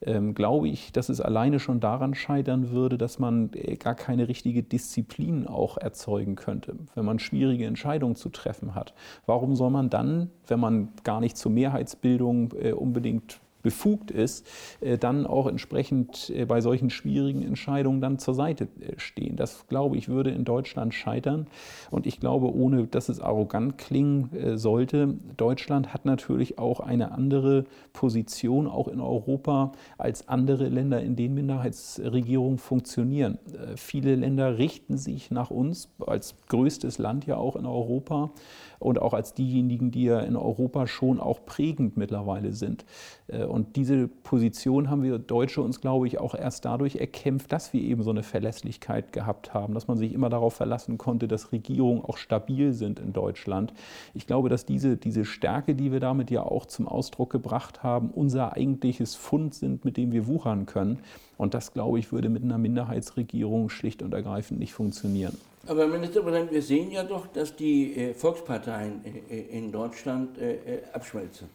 ähm, 0.01 0.35
glaube 0.35 0.67
ich, 0.67 0.91
dass 0.91 1.09
es 1.09 1.19
alleine 1.19 1.59
schon 1.59 1.79
daran 1.79 2.13
scheitern 2.13 2.69
würde, 2.69 2.99
dass 2.99 3.17
man 3.17 3.49
äh, 3.53 3.75
gar 3.75 3.95
keine 3.95 4.27
richtige 4.27 4.61
Disziplin 4.61 5.47
auch 5.47 5.79
erzeugen 5.79 6.35
könnte, 6.35 6.75
wenn 6.93 7.05
man 7.05 7.17
schwierige 7.17 7.65
Entscheidungen 7.65 8.15
zu 8.15 8.29
treffen 8.29 8.75
hat. 8.75 8.93
Warum 9.25 9.55
soll 9.55 9.71
man 9.71 9.89
dann, 9.89 10.29
wenn 10.45 10.59
man 10.59 10.89
gar 11.03 11.19
nicht 11.21 11.37
zur 11.37 11.51
Mehrheitsbildung 11.51 12.53
äh, 12.61 12.73
unbedingt 12.73 13.39
befugt 13.63 14.11
ist, 14.11 14.47
äh, 14.81 14.97
dann 14.97 15.25
auch 15.25 15.47
entsprechend 15.47 16.29
äh, 16.29 16.45
bei 16.45 16.61
solchen 16.61 16.89
schwierigen 16.89 17.41
Entscheidungen 17.41 18.01
dann 18.01 18.19
zur 18.19 18.33
Seite 18.33 18.65
äh, 18.79 18.93
stehen. 18.97 19.35
Das, 19.35 19.67
glaube 19.67 19.97
ich, 19.97 20.09
würde 20.09 20.31
in 20.31 20.45
Deutschland 20.45 20.93
scheitern. 20.93 21.47
Und 21.91 22.05
ich 22.05 22.19
glaube, 22.19 22.53
ohne 22.53 22.87
dass 22.87 23.09
es 23.09 23.19
arrogant 23.19 23.77
klingen 23.77 24.29
sollte, 24.55 25.15
Deutschland 25.37 25.93
hat 25.93 26.05
natürlich 26.05 26.57
auch 26.57 26.79
eine 26.79 27.11
andere 27.11 27.65
Position, 27.93 28.67
auch 28.67 28.87
in 28.87 28.99
Europa, 28.99 29.71
als 29.97 30.27
andere 30.27 30.67
Länder, 30.67 31.01
in 31.01 31.15
denen 31.15 31.35
Minderheitsregierungen 31.35 32.57
funktionieren. 32.57 33.39
Viele 33.75 34.15
Länder 34.15 34.57
richten 34.57 34.97
sich 34.97 35.31
nach 35.31 35.49
uns 35.49 35.89
als 36.05 36.35
größtes 36.49 36.97
Land 36.97 37.25
ja 37.25 37.37
auch 37.37 37.55
in 37.55 37.65
Europa 37.65 38.31
und 38.79 39.01
auch 39.01 39.13
als 39.13 39.33
diejenigen, 39.33 39.91
die 39.91 40.03
ja 40.03 40.19
in 40.19 40.35
Europa 40.35 40.87
schon 40.87 41.19
auch 41.19 41.45
prägend 41.45 41.97
mittlerweile 41.97 42.53
sind. 42.53 42.85
Äh, 43.27 43.45
und 43.45 43.75
diese 43.75 44.07
Position 44.07 44.89
haben 44.89 45.03
wir 45.03 45.19
Deutsche 45.19 45.61
uns, 45.61 45.81
glaube 45.81 46.07
ich, 46.07 46.19
auch 46.19 46.35
erst 46.35 46.65
dadurch 46.65 46.97
erkämpft, 46.97 47.51
dass 47.51 47.73
wir 47.73 47.81
eben 47.81 48.03
so 48.03 48.11
eine 48.11 48.23
Verlässlichkeit 48.23 49.13
gehabt 49.13 49.53
haben, 49.53 49.73
dass 49.73 49.87
man 49.87 49.97
sich 49.97 50.13
immer 50.13 50.29
darauf 50.29 50.53
verlassen 50.53 50.97
konnte, 50.97 51.27
dass 51.27 51.51
Regierungen 51.51 52.03
auch 52.03 52.17
stabil 52.17 52.73
sind 52.73 52.99
in 52.99 53.13
Deutschland. 53.13 53.73
Ich 54.13 54.27
glaube, 54.27 54.49
dass 54.49 54.65
diese, 54.65 54.97
diese 54.97 55.25
Stärke, 55.25 55.75
die 55.75 55.91
wir 55.91 55.99
damit 55.99 56.31
ja 56.31 56.43
auch 56.43 56.65
zum 56.65 56.87
Ausdruck 56.87 57.29
gebracht 57.31 57.83
haben, 57.83 58.09
unser 58.11 58.53
eigentliches 58.53 59.15
Fund 59.15 59.53
sind, 59.53 59.85
mit 59.85 59.97
dem 59.97 60.11
wir 60.11 60.27
wuchern 60.27 60.65
können. 60.65 60.99
Und 61.37 61.53
das, 61.53 61.73
glaube 61.73 61.99
ich, 61.99 62.11
würde 62.11 62.29
mit 62.29 62.43
einer 62.43 62.57
Minderheitsregierung 62.57 63.69
schlicht 63.69 64.01
und 64.01 64.13
ergreifend 64.13 64.59
nicht 64.59 64.73
funktionieren. 64.73 65.37
Aber 65.65 65.87
Ministerpräsident, 65.87 66.51
wir 66.51 66.61
sehen 66.61 66.91
ja 66.91 67.03
doch, 67.03 67.27
dass 67.27 67.55
die 67.55 67.95
äh, 67.95 68.13
Volksparteien 68.13 69.03
äh, 69.29 69.57
in 69.57 69.71
Deutschland 69.71 70.37
äh, 70.37 70.81
abschmelzen. 70.93 71.49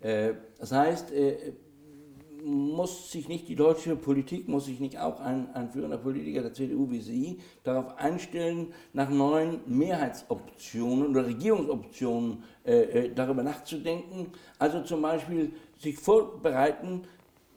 Das 0.00 0.70
heißt, 0.70 1.12
muss 2.44 3.10
sich 3.10 3.28
nicht 3.28 3.48
die 3.48 3.56
deutsche 3.56 3.96
Politik, 3.96 4.48
muss 4.48 4.66
sich 4.66 4.80
nicht 4.80 4.98
auch 4.98 5.20
ein, 5.20 5.52
ein 5.54 5.70
führender 5.70 5.98
Politiker 5.98 6.42
der 6.42 6.54
CDU 6.54 6.90
wie 6.90 7.00
Sie 7.00 7.38
darauf 7.64 7.98
einstellen, 7.98 8.72
nach 8.92 9.10
neuen 9.10 9.60
Mehrheitsoptionen 9.66 11.08
oder 11.08 11.26
Regierungsoptionen 11.26 12.44
äh, 12.64 13.10
darüber 13.14 13.42
nachzudenken. 13.42 14.28
Also 14.58 14.82
zum 14.82 15.02
Beispiel 15.02 15.52
sich 15.78 15.96
vorbereiten, 15.98 17.02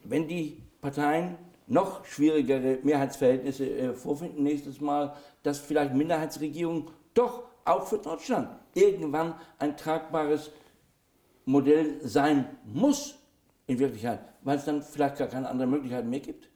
wenn 0.03 0.27
die 0.27 0.57
Parteien 0.81 1.37
noch 1.67 2.05
schwierigere 2.05 2.79
Mehrheitsverhältnisse 2.83 3.69
äh, 3.69 3.93
vorfinden 3.93 4.43
nächstes 4.43 4.81
Mal, 4.81 5.13
dass 5.43 5.59
vielleicht 5.59 5.93
Minderheitsregierung 5.93 6.89
doch 7.13 7.43
auch 7.65 7.87
für 7.87 7.97
Deutschland 7.97 8.49
irgendwann 8.73 9.35
ein 9.59 9.77
tragbares 9.77 10.51
Modell 11.45 11.99
sein 12.01 12.45
muss 12.65 13.15
in 13.67 13.79
Wirklichkeit, 13.79 14.19
weil 14.43 14.57
es 14.57 14.65
dann 14.65 14.81
vielleicht 14.81 15.17
gar 15.17 15.27
keine 15.27 15.49
andere 15.49 15.67
Möglichkeit 15.67 16.05
mehr 16.05 16.19
gibt. 16.19 16.50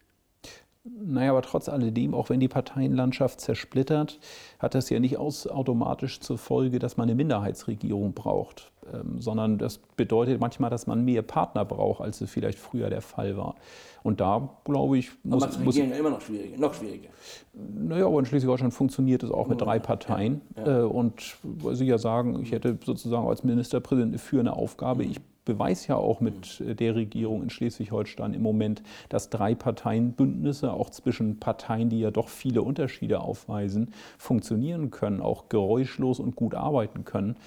Naja, 0.87 1.31
aber 1.31 1.41
trotz 1.41 1.67
alledem, 1.67 2.13
auch 2.13 2.29
wenn 2.29 2.39
die 2.39 2.47
Parteienlandschaft 2.47 3.41
zersplittert, 3.41 4.19
hat 4.59 4.75
das 4.75 4.91
ja 4.91 4.99
nicht 4.99 5.17
aus, 5.17 5.47
automatisch 5.47 6.19
zur 6.19 6.37
Folge, 6.37 6.77
dass 6.77 6.95
man 6.95 7.09
eine 7.09 7.15
Minderheitsregierung 7.15 8.13
braucht, 8.13 8.71
ähm, 8.93 9.19
sondern 9.19 9.57
das 9.57 9.79
bedeutet 9.79 10.39
manchmal, 10.39 10.69
dass 10.69 10.85
man 10.85 11.03
mehr 11.03 11.23
Partner 11.23 11.65
braucht, 11.65 12.01
als 12.01 12.21
es 12.21 12.29
vielleicht 12.29 12.59
früher 12.59 12.91
der 12.91 13.01
Fall 13.01 13.35
war. 13.35 13.55
Und 14.03 14.21
da, 14.21 14.47
glaube 14.63 14.99
ich, 14.99 15.09
muss... 15.23 15.43
Aber 15.43 15.63
muss 15.63 15.75
ja 15.75 15.85
immer 15.85 16.11
noch 16.11 16.21
schwieriger, 16.21 16.59
noch 16.59 16.75
schwieriger. 16.75 17.09
Naja, 17.53 18.05
aber 18.05 18.19
in 18.19 18.25
Schleswig-Holstein 18.25 18.69
funktioniert 18.69 19.23
es 19.23 19.31
auch 19.31 19.47
mit 19.47 19.59
drei 19.59 19.79
Parteien. 19.79 20.41
Ja, 20.55 20.67
ja. 20.67 20.79
Äh, 20.81 20.83
und 20.83 21.35
Sie 21.73 21.85
ja 21.85 21.97
sagen, 21.97 22.39
ich 22.43 22.51
hätte 22.51 22.77
sozusagen 22.85 23.27
als 23.27 23.43
Ministerpräsident 23.43 24.11
eine 24.11 24.19
führende 24.19 24.53
Aufgabe. 24.53 25.03
Ich 25.03 25.19
beweist 25.45 25.87
ja 25.87 25.95
auch 25.95 26.19
mit 26.19 26.61
äh, 26.61 26.75
der 26.75 26.95
Regierung 26.95 27.43
in 27.43 27.49
Schleswig-Holstein 27.49 28.33
im 28.33 28.41
Moment, 28.41 28.83
dass 29.09 29.29
drei 29.29 29.55
Parteienbündnisse, 29.55 30.73
auch 30.73 30.89
zwischen 30.89 31.39
Parteien, 31.39 31.89
die 31.89 31.99
ja 31.99 32.11
doch 32.11 32.29
viele 32.29 32.63
Unterschiede 32.63 33.21
aufweisen, 33.21 33.93
funktionieren 34.17 34.91
können, 34.91 35.21
auch 35.21 35.47
geräuschlos 35.49 36.19
und 36.19 36.35
gut 36.35 36.55
arbeiten 36.55 37.05
können. 37.05 37.37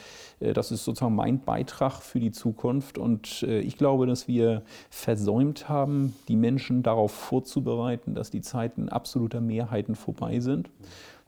Äh, 0.40 0.52
das 0.54 0.70
ist 0.70 0.84
sozusagen 0.84 1.14
mein 1.14 1.40
Beitrag 1.40 2.00
für 2.00 2.20
die 2.20 2.32
Zukunft. 2.32 2.96
Und 2.96 3.42
äh, 3.42 3.60
ich 3.60 3.76
glaube, 3.76 4.06
dass 4.06 4.28
wir 4.28 4.62
versäumt 4.90 5.68
haben, 5.68 6.14
die 6.28 6.36
Menschen 6.36 6.82
darauf 6.82 7.12
vorzubereiten, 7.12 8.14
dass 8.14 8.30
die 8.30 8.40
Zeiten 8.40 8.88
absoluter 8.88 9.40
Mehrheiten 9.40 9.94
vorbei 9.94 10.40
sind 10.40 10.70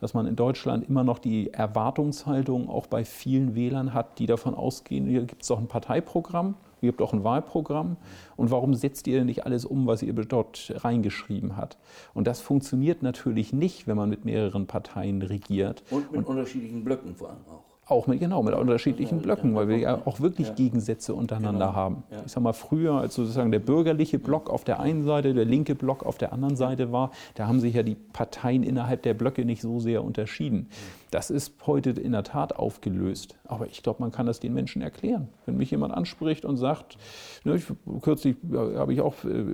dass 0.00 0.14
man 0.14 0.26
in 0.26 0.37
Deutschland 0.37 0.88
immer 0.88 1.04
noch 1.04 1.19
die 1.19 1.52
Erwartungshaltung 1.52 2.69
auch 2.69 2.87
bei 2.87 3.04
vielen 3.04 3.54
Wählern 3.54 3.95
hat, 3.95 4.19
die 4.19 4.26
davon 4.26 4.54
ausgehen, 4.54 5.07
hier 5.07 5.25
gibt 5.25 5.42
es 5.42 5.49
doch 5.49 5.59
ein 5.59 5.69
Parteiprogramm, 5.69 6.54
ihr 6.80 6.90
habt 6.90 7.02
auch 7.02 7.12
ein 7.12 7.25
Wahlprogramm 7.25 7.97
und 8.37 8.50
warum 8.50 8.75
setzt 8.75 9.07
ihr 9.07 9.25
nicht 9.25 9.47
alles 9.47 9.64
um, 9.64 9.87
was 9.87 10.02
ihr 10.02 10.12
dort 10.12 10.73
reingeschrieben 10.76 11.57
habt? 11.57 11.78
Und 12.14 12.26
das 12.26 12.40
funktioniert 12.40 13.02
natürlich 13.02 13.52
nicht, 13.52 13.87
wenn 13.87 13.97
man 13.97 14.09
mit 14.09 14.25
mehreren 14.25 14.66
Parteien 14.66 15.23
regiert. 15.23 15.83
Und 15.90 16.11
mit 16.11 16.21
und 16.21 16.26
unterschiedlichen 16.26 16.85
Blöcken 16.85 17.14
vor 17.14 17.30
allem 17.30 17.45
auch. 17.49 17.70
Auch 17.90 18.06
mit, 18.06 18.20
genau, 18.20 18.42
mit 18.44 18.54
unterschiedlichen 18.54 19.20
Blöcken, 19.20 19.54
weil 19.56 19.68
wir 19.68 19.76
ja 19.78 20.02
auch 20.04 20.20
wirklich. 20.20 20.54
Gegensätze 20.54 21.14
untereinander 21.14 21.66
genau. 21.66 21.75
haben. 21.76 22.02
Ich 22.25 22.32
sag 22.32 22.42
mal, 22.42 22.52
früher, 22.52 22.94
als 22.94 23.14
sozusagen 23.14 23.50
der 23.50 23.59
bürgerliche 23.59 24.18
Block 24.18 24.49
auf 24.49 24.64
der 24.64 24.80
einen 24.80 25.04
Seite, 25.04 25.35
der 25.35 25.44
linke 25.44 25.75
Block 25.75 26.04
auf 26.04 26.18
der 26.18 26.32
anderen 26.32 26.56
Seite 26.56 26.92
war, 26.92 27.11
da 27.35 27.47
haben 27.47 27.61
sich 27.61 27.75
ja 27.75 27.82
die 27.82 27.97
Parteien 27.97 28.62
innerhalb 28.62 29.02
der 29.02 29.14
Blöcke 29.14 29.44
nicht 29.44 29.61
so 29.61 29.80
sehr 29.80 30.04
unterschieden. 30.04 30.68
Das 31.11 31.31
ist 31.31 31.55
heute 31.67 31.90
in 31.90 32.12
der 32.12 32.23
Tat 32.23 32.57
aufgelöst. 32.57 33.37
Aber 33.45 33.67
ich 33.67 33.83
glaube, 33.83 34.00
man 34.00 34.12
kann 34.12 34.26
das 34.26 34.38
den 34.38 34.55
Menschen 34.55 34.81
erklären. 34.81 35.29
Wenn 35.45 35.57
mich 35.57 35.71
jemand 35.71 35.93
anspricht 35.93 36.45
und 36.45 36.57
sagt, 36.57 36.99
ne, 37.45 37.57
ich, 37.57 37.64
kürzlich 38.00 38.37
habe 38.52 38.93
ich 38.93 39.00
auch 39.00 39.14
äh, 39.25 39.45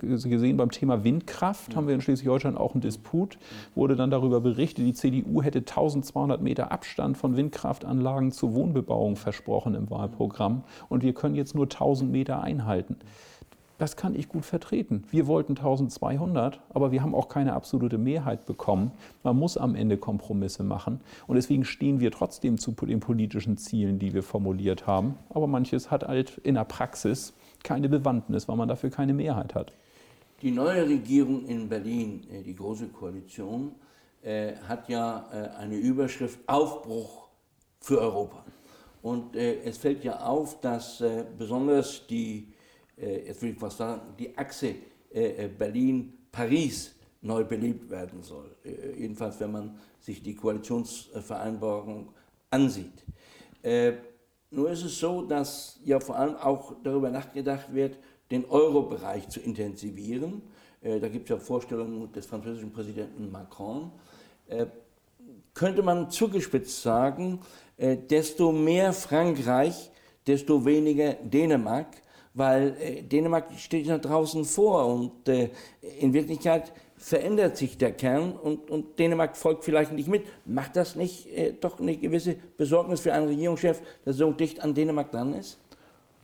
gesehen 0.00 0.56
beim 0.56 0.70
Thema 0.70 1.04
Windkraft, 1.04 1.72
ja. 1.72 1.76
haben 1.76 1.86
wir 1.86 1.94
in 1.94 2.00
Schleswig-Holstein 2.00 2.56
auch 2.56 2.72
einen 2.72 2.80
Disput, 2.80 3.38
wurde 3.74 3.96
dann 3.96 4.10
darüber 4.10 4.40
berichtet, 4.40 4.86
die 4.86 4.94
CDU 4.94 5.42
hätte 5.42 5.58
1200 5.58 6.40
Meter 6.40 6.72
Abstand 6.72 7.18
von 7.18 7.36
Windkraftanlagen 7.36 8.32
zur 8.32 8.54
Wohnbebauung 8.54 9.16
versprochen 9.16 9.74
im 9.74 9.90
Wahlprogramm 9.90 10.64
und 10.88 11.02
wir 11.02 11.12
können 11.12 11.34
jetzt 11.34 11.54
nur 11.54 11.64
1000 11.64 12.10
Meter 12.10 12.42
einhalten 12.42 12.96
das 13.84 13.96
kann 13.98 14.14
ich 14.14 14.30
gut 14.30 14.46
vertreten. 14.46 15.04
Wir 15.10 15.26
wollten 15.26 15.58
1200, 15.58 16.58
aber 16.70 16.90
wir 16.90 17.02
haben 17.02 17.14
auch 17.14 17.28
keine 17.28 17.52
absolute 17.52 17.98
Mehrheit 17.98 18.46
bekommen. 18.46 18.92
Man 19.22 19.36
muss 19.36 19.58
am 19.58 19.74
Ende 19.74 19.98
Kompromisse 19.98 20.64
machen. 20.64 21.02
Und 21.26 21.36
deswegen 21.36 21.66
stehen 21.66 22.00
wir 22.00 22.10
trotzdem 22.10 22.56
zu 22.56 22.72
den 22.72 23.00
politischen 23.00 23.58
Zielen, 23.58 23.98
die 23.98 24.14
wir 24.14 24.22
formuliert 24.22 24.86
haben. 24.86 25.18
Aber 25.28 25.46
manches 25.46 25.90
hat 25.90 26.08
halt 26.08 26.38
in 26.38 26.54
der 26.54 26.64
Praxis 26.64 27.34
keine 27.62 27.90
Bewandtnis, 27.90 28.48
weil 28.48 28.56
man 28.56 28.68
dafür 28.68 28.88
keine 28.88 29.12
Mehrheit 29.12 29.54
hat. 29.54 29.74
Die 30.40 30.50
neue 30.50 30.88
Regierung 30.88 31.44
in 31.44 31.68
Berlin, 31.68 32.22
äh, 32.32 32.42
die 32.42 32.54
Große 32.54 32.86
Koalition, 32.88 33.72
äh, 34.22 34.54
hat 34.66 34.88
ja 34.88 35.26
äh, 35.30 35.58
eine 35.58 35.76
Überschrift 35.76 36.38
Aufbruch 36.46 37.28
für 37.80 38.00
Europa. 38.00 38.46
Und 39.02 39.36
es 39.36 39.76
fällt 39.76 40.02
ja 40.02 40.20
auf, 40.20 40.62
dass 40.62 41.04
besonders 41.36 42.06
die 42.06 42.53
jetzt 42.96 43.42
will 43.42 43.50
ich 43.50 43.60
was 43.60 43.76
sagen, 43.76 44.02
die 44.18 44.36
Achse 44.36 44.74
äh, 45.12 45.44
äh, 45.44 45.48
Berlin-Paris 45.48 46.94
neu 47.22 47.44
belebt 47.44 47.88
werden 47.88 48.22
soll. 48.22 48.54
jedenfalls, 48.98 49.40
wenn 49.40 49.52
man 49.52 49.78
sich 49.98 50.22
die 50.22 50.34
Koalitionsvereinbarung 50.34 52.12
ansieht. 52.50 53.02
nur 54.50 54.70
ist 54.70 54.84
es 54.84 54.98
so, 54.98 55.22
dass 55.22 55.80
ja 55.86 56.00
vor 56.00 56.16
allem 56.16 56.36
auch 56.36 56.74
darüber 56.82 57.10
nachgedacht 57.10 57.72
wird, 57.72 57.96
den 58.30 58.44
Euro-Bereich 58.44 59.28
zu 59.28 59.40
intensivieren. 59.40 60.42
Äh, 60.84 61.00
da 61.00 61.08
gibt 61.08 61.30
es 61.30 61.30
ja 61.30 61.38
Vorstellungen 61.38 62.12
des 62.12 62.26
französischen 62.26 62.72
Präsidenten 62.72 63.30
Macron. 63.30 63.90
Äh, 64.46 64.66
könnte 65.54 65.82
man 65.82 66.10
zugespitzt 66.10 66.82
sagen, 66.82 67.40
äh, 67.76 67.96
desto 67.96 68.52
mehr 68.52 68.92
Frankreich, 68.92 69.90
desto 70.26 70.64
weniger 70.64 71.14
Dänemark, 71.14 72.02
weil 72.34 72.76
äh, 72.80 73.02
Dänemark 73.02 73.46
steht 73.56 73.86
ja 73.86 73.96
draußen 73.96 74.44
vor 74.44 74.86
und 74.86 75.28
äh, 75.28 75.50
in 76.00 76.12
Wirklichkeit 76.12 76.72
verändert 76.96 77.56
sich 77.56 77.78
der 77.78 77.92
Kern 77.92 78.32
und, 78.32 78.70
und, 78.70 78.98
Dänemark 78.98 79.36
folgt 79.36 79.64
vielleicht 79.64 79.92
nicht 79.92 80.08
mit. 80.08 80.24
Macht 80.44 80.76
das 80.76 80.96
nicht 80.96 81.26
äh, 81.26 81.52
doch 81.52 81.78
eine 81.78 81.96
gewisse 81.96 82.36
Besorgnis 82.56 83.00
für 83.00 83.12
einen 83.12 83.28
Regierungschef, 83.28 83.80
der 84.04 84.12
so 84.12 84.32
dicht 84.32 84.62
an 84.62 84.74
Dänemark 84.74 85.10
dran 85.10 85.34
ist? 85.34 85.58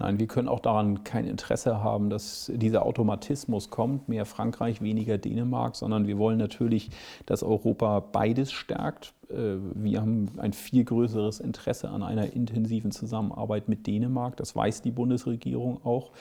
Nein, 0.00 0.18
wir 0.18 0.28
können 0.28 0.48
auch 0.48 0.60
daran 0.60 1.04
kein 1.04 1.26
Interesse 1.26 1.82
haben, 1.82 2.08
dass 2.08 2.50
dieser 2.54 2.86
Automatismus 2.86 3.68
kommt, 3.68 4.08
mehr 4.08 4.24
Frankreich, 4.24 4.80
weniger 4.80 5.18
Dänemark, 5.18 5.76
sondern 5.76 6.06
wir 6.06 6.16
wollen 6.16 6.38
natürlich, 6.38 6.88
dass 7.26 7.42
Europa 7.42 8.00
beides 8.00 8.50
stärkt. 8.50 9.12
Äh, 9.28 9.56
wir 9.74 10.00
haben 10.00 10.30
ein 10.38 10.54
viel 10.54 10.84
größeres 10.84 11.40
Interesse 11.40 11.90
an 11.90 12.02
einer 12.02 12.32
intensiven 12.32 12.92
Zusammenarbeit 12.92 13.68
mit 13.68 13.86
Dänemark. 13.86 14.38
Das 14.38 14.56
weiß 14.56 14.80
die 14.80 14.90
Bundesregierung 14.90 15.84
auch. 15.84 16.12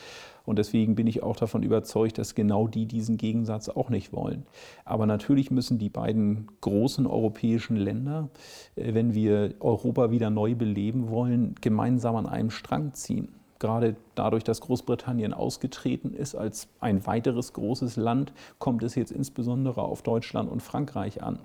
Und 0.43 0.59
deswegen 0.59 0.95
bin 0.95 1.07
ich 1.07 1.23
auch 1.23 1.37
davon 1.37 1.63
überzeugt, 1.63 2.17
dass 2.17 2.35
genau 2.35 2.67
die 2.67 2.85
diesen 2.85 3.15
Gegensatz 3.15 3.69
auch 3.69 3.89
nicht 3.89 4.11
wollen. 4.11 4.45
Aber 4.83 5.05
natürlich 5.05 5.51
müssen 5.51 5.77
die 5.77 5.89
beiden 5.89 6.47
großen 6.59 7.07
europäischen 7.07 7.77
Länder, 7.77 8.27
äh, 8.75 8.93
wenn 8.93 9.13
wir 9.13 9.53
Europa 9.61 10.11
wieder 10.11 10.29
neu 10.29 10.53
beleben 10.55 11.09
wollen, 11.09 11.55
gemeinsam 11.61 12.17
an 12.17 12.25
einem 12.25 12.49
Strang 12.49 12.93
ziehen 12.93 13.38
gerade 13.59 13.95
dadurch, 14.15 14.43
dass 14.43 14.61
Großbritannien 14.61 15.33
ausgetreten 15.33 16.13
ist 16.13 16.35
als 16.35 16.67
ein 16.79 17.05
weiteres 17.05 17.53
großes 17.53 17.97
Land, 17.97 18.33
kommt 18.57 18.83
es 18.83 18.95
jetzt 18.95 19.11
insbesondere 19.11 19.81
auf 19.81 20.01
Deutschland 20.01 20.49
und 20.49 20.61
Frankreich 20.61 21.21
an. 21.21 21.39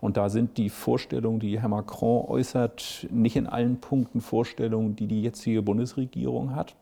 Und 0.00 0.16
da 0.16 0.28
sind 0.28 0.56
die 0.58 0.70
Vorstellungen, 0.70 1.40
die 1.40 1.60
Herr 1.60 1.68
Macron 1.68 2.26
äußert, 2.26 3.06
nicht 3.10 3.36
in 3.36 3.46
allen 3.46 3.80
Punkten 3.80 4.20
Vorstellungen, 4.20 4.96
die 4.96 5.06
die 5.06 5.22
jetzige 5.22 5.62
Bundesregierung 5.62 6.54
hat. 6.54 6.76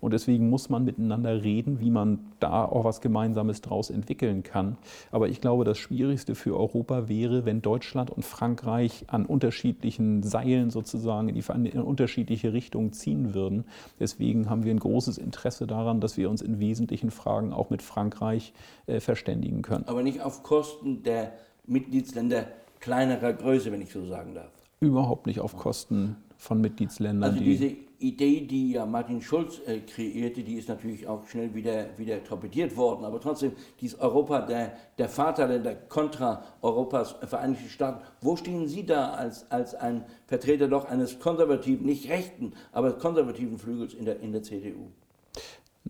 Und 0.00 0.12
deswegen 0.12 0.48
muss 0.48 0.68
man 0.68 0.84
miteinander 0.84 1.42
reden, 1.42 1.80
wie 1.80 1.90
man 1.90 2.20
da 2.40 2.64
auch 2.64 2.84
was 2.84 3.00
Gemeinsames 3.00 3.60
daraus 3.60 3.90
entwickeln 3.90 4.42
kann. 4.42 4.76
Aber 5.10 5.28
ich 5.28 5.40
glaube, 5.40 5.64
das 5.64 5.78
Schwierigste 5.78 6.34
für 6.34 6.56
Europa 6.56 7.08
wäre, 7.08 7.44
wenn 7.44 7.62
Deutschland 7.62 8.10
und 8.10 8.24
Frankreich 8.24 9.04
an 9.08 9.26
unterschiedlichen 9.26 10.22
Seilen 10.22 10.70
sozusagen 10.70 11.28
in, 11.28 11.34
die, 11.34 11.68
in 11.68 11.82
unterschiedliche 11.82 12.52
Richtungen 12.52 12.92
ziehen 12.92 13.34
würden. 13.34 13.64
Deswegen 13.98 14.48
haben 14.48 14.64
wir 14.64 14.72
ein 14.72 14.80
großes 14.80 15.18
Interesse 15.18 15.66
daran, 15.66 16.00
dass 16.00 16.16
wir 16.16 16.30
uns 16.30 16.42
in 16.42 16.60
wesentlichen 16.60 17.10
Fragen 17.10 17.52
auch 17.52 17.70
mit 17.70 17.82
Frankreich 17.82 18.52
äh, 18.86 19.00
verständigen 19.00 19.62
können. 19.62 19.84
Aber 19.86 20.02
nicht 20.02 20.22
auf 20.22 20.42
Kosten 20.42 21.02
der 21.02 21.32
Mitgliedsländer 21.66 22.46
kleinerer 22.80 23.32
Größe, 23.32 23.72
wenn 23.72 23.82
ich 23.82 23.92
so 23.92 24.04
sagen 24.06 24.34
darf. 24.34 24.50
Überhaupt 24.80 25.26
nicht 25.26 25.40
auf 25.40 25.56
Kosten 25.56 26.16
von 26.36 26.60
Mitgliedsländern. 26.60 27.30
Also 27.30 27.42
diese 27.42 27.76
Idee, 28.00 28.42
die 28.42 28.72
ja 28.72 28.86
Martin 28.86 29.20
Schulz 29.20 29.60
äh, 29.66 29.80
kreierte, 29.80 30.42
die 30.42 30.54
ist 30.54 30.68
natürlich 30.68 31.06
auch 31.08 31.26
schnell 31.26 31.54
wieder, 31.54 31.86
wieder 31.96 32.22
torpediert 32.22 32.76
worden. 32.76 33.04
Aber 33.04 33.20
trotzdem, 33.20 33.52
dieses 33.80 33.98
Europa, 33.98 34.42
der, 34.42 34.72
der 34.98 35.08
Vaterländer 35.08 35.74
kontra 35.74 36.44
Europas 36.62 37.16
Vereinigte 37.22 37.68
Staaten, 37.68 38.04
wo 38.20 38.36
stehen 38.36 38.68
Sie 38.68 38.86
da 38.86 39.12
als, 39.12 39.50
als 39.50 39.74
ein 39.74 40.04
Vertreter 40.26 40.68
doch 40.68 40.84
eines 40.84 41.18
konservativen, 41.18 41.86
nicht 41.86 42.08
rechten, 42.08 42.52
aber 42.72 42.92
konservativen 42.92 43.58
Flügels 43.58 43.94
in 43.94 44.04
der, 44.04 44.20
in 44.20 44.32
der 44.32 44.42
CDU? 44.42 44.88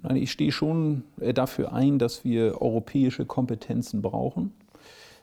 Nein, 0.03 0.17
ich 0.17 0.31
stehe 0.31 0.53
schon 0.53 1.03
äh, 1.21 1.35
dafür 1.35 1.73
ein, 1.73 1.99
dass 1.99 2.25
wir 2.25 2.63
europäische 2.63 3.27
Kompetenzen 3.27 4.01
brauchen. 4.01 4.53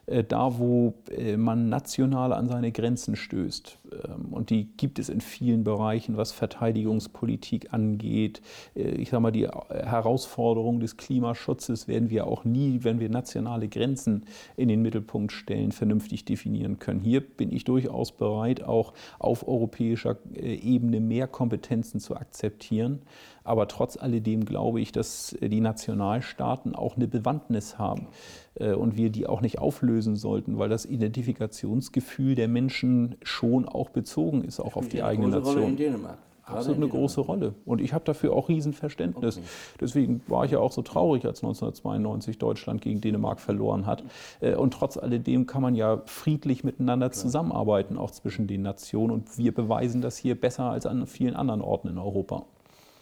Äh, 0.06 0.22
da, 0.22 0.58
wo 0.58 0.94
äh, 1.10 1.36
man 1.36 1.68
national 1.68 2.32
an 2.32 2.48
seine 2.48 2.70
Grenzen 2.70 3.16
stößt. 3.16 3.78
Ähm, 4.04 4.32
und 4.32 4.50
die 4.50 4.68
gibt 4.76 4.98
es 4.98 5.08
in 5.08 5.20
vielen 5.20 5.64
Bereichen, 5.64 6.16
was 6.16 6.32
Verteidigungspolitik 6.32 7.72
angeht. 7.72 8.40
Äh, 8.74 8.90
ich 8.90 9.10
sage 9.10 9.20
mal, 9.20 9.30
die 9.30 9.46
Herausforderung 9.46 10.80
des 10.80 10.96
Klimaschutzes 10.96 11.88
werden 11.88 12.10
wir 12.10 12.26
auch 12.26 12.44
nie, 12.44 12.80
wenn 12.82 13.00
wir 13.00 13.08
nationale 13.08 13.68
Grenzen 13.68 14.24
in 14.56 14.68
den 14.68 14.82
Mittelpunkt 14.82 15.32
stellen, 15.32 15.72
vernünftig 15.72 16.24
definieren 16.24 16.78
können. 16.78 17.00
Hier 17.00 17.20
bin 17.20 17.52
ich 17.52 17.64
durchaus 17.64 18.12
bereit, 18.12 18.62
auch 18.62 18.92
auf 19.18 19.46
europäischer 19.46 20.16
Ebene 20.34 21.00
mehr 21.00 21.26
Kompetenzen 21.26 22.00
zu 22.00 22.16
akzeptieren. 22.16 23.02
Aber 23.46 23.68
trotz 23.68 23.96
alledem 23.96 24.44
glaube 24.44 24.80
ich, 24.80 24.90
dass 24.90 25.36
die 25.40 25.60
Nationalstaaten 25.60 26.74
auch 26.74 26.96
eine 26.96 27.06
Bewandtnis 27.06 27.78
haben 27.78 28.08
äh, 28.56 28.72
und 28.72 28.96
wir 28.96 29.10
die 29.10 29.26
auch 29.26 29.40
nicht 29.40 29.60
auflösen 29.60 30.16
sollten, 30.16 30.58
weil 30.58 30.68
das 30.68 30.84
Identifikationsgefühl 30.84 32.34
der 32.34 32.48
Menschen 32.48 33.14
schon 33.22 33.68
auch 33.68 33.85
bezogen 33.90 34.44
ist, 34.44 34.60
auch 34.60 34.76
auf 34.76 34.88
die 34.88 35.02
eigene 35.02 35.28
Nation. 35.28 35.54
Rolle 35.54 35.66
in 35.66 35.76
Dänemark. 35.76 36.18
Absolut 36.46 36.76
eine 36.76 36.88
große 36.88 37.20
Rolle. 37.20 37.54
Und 37.64 37.80
ich 37.80 37.92
habe 37.92 38.04
dafür 38.04 38.32
auch 38.32 38.48
Riesenverständnis. 38.48 39.38
Okay. 39.38 39.46
Deswegen 39.80 40.22
war 40.28 40.44
ich 40.44 40.52
ja 40.52 40.60
auch 40.60 40.70
so 40.70 40.82
traurig, 40.82 41.24
als 41.24 41.42
1992 41.42 42.38
Deutschland 42.38 42.80
gegen 42.82 43.00
Dänemark 43.00 43.40
verloren 43.40 43.84
hat. 43.84 44.04
Äh, 44.40 44.54
und 44.54 44.72
trotz 44.72 44.96
alledem 44.96 45.46
kann 45.46 45.60
man 45.60 45.74
ja 45.74 46.02
friedlich 46.06 46.62
miteinander 46.62 47.10
zusammenarbeiten, 47.10 47.98
auch 47.98 48.12
zwischen 48.12 48.46
den 48.46 48.62
Nationen. 48.62 49.10
Und 49.10 49.38
wir 49.38 49.52
beweisen 49.52 50.02
das 50.02 50.16
hier 50.16 50.40
besser 50.40 50.70
als 50.70 50.86
an 50.86 51.08
vielen 51.08 51.34
anderen 51.34 51.62
Orten 51.62 51.88
in 51.88 51.98
Europa. 51.98 52.46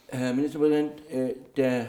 Herr 0.08 0.32
Ministerpräsident, 0.32 0.92
äh, 1.10 1.34
der 1.56 1.86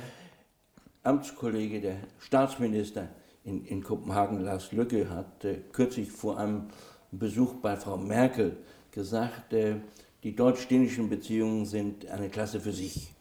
Amtskollege, 1.03 1.79
der 1.79 1.95
Staatsminister 2.19 3.07
in, 3.45 3.63
in 3.65 3.81
Kopenhagen, 3.81 4.43
Lars 4.43 4.73
Lücke, 4.73 5.09
hat 5.09 5.45
äh, 5.45 5.55
kürzlich 5.71 6.11
vor 6.11 6.37
einem 6.37 6.63
Besuch 7.11 7.53
bei 7.61 7.77
Frau 7.77 7.95
Merkel 7.95 8.57
gesagt, 8.95 9.53
äh, 9.53 9.75
die 10.23 10.35
deutsch-dänischen 10.35 11.07
Beziehungen 11.07 11.65
sind 11.65 12.07
eine 12.07 12.29
Klasse 12.29 12.59
für 12.59 12.71
sich. 12.71 13.11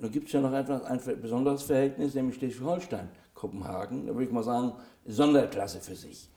Nun 0.00 0.10
gibt 0.10 0.28
es 0.28 0.32
ja 0.32 0.40
noch 0.40 0.54
etwas, 0.54 0.82
ein 0.84 0.98
besonderes 1.20 1.64
Verhältnis, 1.64 2.14
nämlich 2.14 2.36
Schleswig-Holstein, 2.36 3.10
Kopenhagen, 3.34 4.06
da 4.06 4.14
würde 4.14 4.24
ich 4.24 4.32
mal 4.32 4.42
sagen, 4.42 4.72
Sonderklasse 5.04 5.80
für 5.80 5.94
sich. 5.94 6.30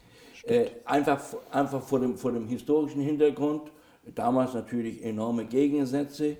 einfach, 0.83 1.23
einfach 1.49 1.81
vor, 1.81 2.01
dem, 2.01 2.17
vor 2.17 2.33
dem 2.33 2.49
historischen 2.49 2.99
Hintergrund, 3.01 3.71
damals 4.13 4.53
natürlich 4.53 5.01
enorme 5.05 5.45
Gegensätze, 5.45 6.35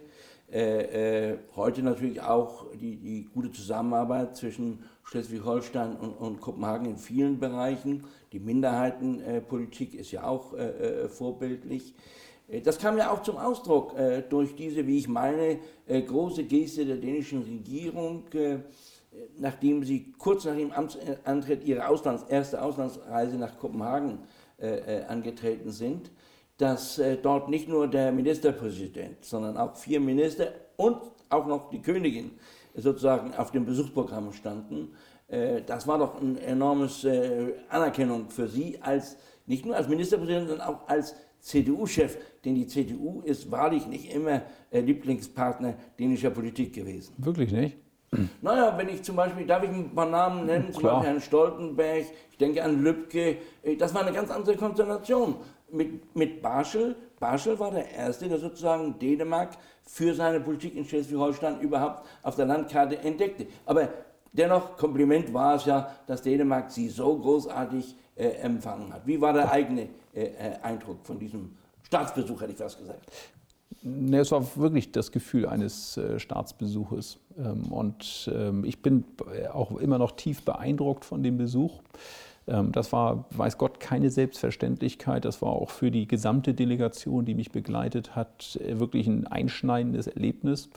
äh, 0.52 1.30
äh, 1.32 1.38
heute 1.56 1.84
natürlich 1.84 2.19
auch 2.22 2.65
die, 2.74 2.95
die, 2.98 3.30
gute 3.32 3.52
Zusammenarbeit 3.52 4.36
zwischen 4.36 4.84
Schleswig-Holstein 5.10 5.95
und, 5.95 6.12
und, 6.13 6.41
Kopenhagen 6.41 6.86
in 6.86 6.98
vielen 6.98 7.39
Bereichen. 7.39 8.04
Die 8.32 8.39
Minderheitenpolitik 8.39 9.95
ist 9.95 10.12
ja 10.12 10.24
auch 10.24 10.54
äh, 10.54 10.67
äh 10.67 11.10
vorbildlich. 11.10 11.95
Äh, 12.48 12.62
das 12.62 12.78
kam 12.78 12.98
ja 12.98 13.12
auch 13.12 13.24
zum 13.24 13.38
Ausdruck 13.38 13.98
äh, 13.98 14.22
durch 14.22 14.56
diese, 14.56 14.86
wie 14.86 15.00
ich 15.00 15.08
meine, 15.08 15.60
große 15.88 16.43
Geste 16.43 16.86
der 16.86 16.98
dänischen 16.98 17.41
Regierung, 17.41 18.26
nachdem 19.39 19.84
sie 19.84 20.13
kurz 20.19 20.45
nach 20.45 20.56
dem 20.56 20.72
Amtsantritt 20.72 21.63
ihre 21.63 21.88
Auslands-, 21.88 22.30
erste 22.30 22.62
Auslandsreise 22.62 23.38
nach 23.38 23.58
Kopenhagen 23.58 24.19
angetreten 25.08 25.72
sind 25.72 26.12
dass 26.60 27.00
äh, 27.00 27.17
dort 27.17 27.50
nicht 27.50 27.67
nur 27.69 27.88
der 27.88 28.12
Ministerpräsident, 28.12 29.24
sondern 29.24 29.58
auch 29.58 29.76
vier 29.78 30.00
Minister 30.00 30.52
und 30.76 30.98
auch 31.30 31.48
noch 31.48 31.69
die 31.69 31.82
Königin 31.82 32.32
sozusagen 32.75 33.34
auf 33.36 33.51
dem 33.51 33.65
Besuchsprogramm 33.65 34.32
standen. 34.34 34.93
Äh, 35.27 35.62
das 35.65 35.88
war 35.88 35.97
doch 35.97 36.21
eine 36.21 36.39
enorme 36.41 36.86
äh, 37.03 37.53
Anerkennung 37.69 38.29
für 38.29 38.47
Sie 38.47 38.77
als 38.82 39.17
nicht 39.45 39.65
nur 39.65 39.75
als 39.75 39.88
Ministerpräsident, 39.88 40.49
sondern 40.49 40.67
auch 40.67 40.88
als 40.88 41.15
CDU-Chef, 41.39 42.17
denn 42.45 42.55
die 42.55 42.67
CDU 42.67 43.21
ist 43.21 43.49
wahrlich 43.49 43.88
nicht 43.88 44.13
immer 44.13 44.41
äh, 44.71 44.82
Lieblingspartner 44.82 45.75
dänischer 45.97 46.29
Politik 46.29 46.73
gewesen. 46.73 47.13
Wirklich 47.17 47.51
nicht? 47.51 47.77
Naja, 48.41 48.75
wenn 48.75 48.89
ich 48.89 49.03
zum 49.03 49.15
Beispiel, 49.15 49.45
darf 49.45 49.63
ich 49.63 49.69
ein 49.69 49.93
paar 49.93 50.10
Namen 50.10 50.47
nennen, 50.47 50.73
zum 50.73 50.82
Beispiel 50.82 51.08
Herrn 51.08 51.21
Stoltenberg, 51.21 52.05
ich 52.32 52.38
denke 52.38 52.63
an 52.63 52.82
Lübcke, 52.84 53.38
das 53.77 53.93
war 53.93 54.01
eine 54.01 54.12
ganz 54.12 54.32
andere 54.32 54.55
Konstellation 54.55 55.36
mit, 55.71 56.15
mit 56.15 56.41
Barschel. 56.41 56.95
Barschel 57.19 57.60
war 57.60 57.71
der 57.71 57.89
Erste, 57.91 58.27
der 58.27 58.39
sozusagen 58.39 58.97
Dänemark 58.99 59.51
für 59.84 60.13
seine 60.13 60.39
Politik 60.39 60.75
in 60.75 60.86
Schleswig-Holstein 60.86 61.60
überhaupt 61.62 62.08
auf 62.23 62.36
der 62.36 62.45
Landkarte 62.45 62.97
entdeckte. 62.99 63.47
Aber 63.65 63.89
dennoch, 64.32 64.77
Kompliment 64.77 65.34
war 65.34 65.55
es 65.55 65.65
ja, 65.65 65.95
dass 66.08 66.21
Dänemark 66.21 66.71
sie 66.71 66.89
so 66.89 67.17
großartig 67.17 67.95
äh, 68.15 68.27
empfangen 68.27 68.93
hat. 68.93 69.05
Wie 69.05 69.19
war 69.19 69.34
der 69.34 69.51
eigene 69.51 69.89
äh, 70.13 70.23
äh 70.23 70.60
Eindruck 70.62 70.97
von 71.03 71.19
diesem 71.19 71.55
Staatsbesuch, 71.84 72.41
hätte 72.41 72.51
ich 72.51 72.58
fast 72.58 72.77
gesagt? 72.77 73.12
Ne, 73.82 74.19
es 74.19 74.32
war 74.32 74.45
wirklich 74.58 74.91
das 74.91 75.12
Gefühl 75.12 75.45
eines 75.45 75.95
äh, 75.97 76.19
Staatsbesuches. 76.19 77.17
Ähm, 77.38 77.71
und 77.71 78.29
ähm, 78.34 78.65
ich 78.65 78.82
bin 78.82 79.05
äh, 79.34 79.47
auch 79.47 79.77
immer 79.79 79.97
noch 79.97 80.12
tief 80.12 80.43
beeindruckt 80.43 81.05
von 81.05 81.23
dem 81.23 81.38
Besuch. 81.38 81.79
Ähm, 82.49 82.71
das 82.71 82.91
war, 82.91 83.25
weiß 83.31 83.57
Gott, 83.57 83.79
keine 83.79 84.09
Selbstverständlichkeit. 84.09 85.25
Das 85.25 85.41
war 85.41 85.49
auch 85.51 85.69
für 85.69 85.91
die 85.91 86.07
gesamte 86.07 86.53
Delegation, 86.53 87.25
die 87.25 87.35
mich 87.35 87.51
begleitet 87.51 88.15
hat, 88.15 88.59
äh, 88.63 88.79
wirklich 88.79 89.07
ein 89.07 89.27
einschneidendes 89.27 90.07
Erlebnis. 90.07 90.69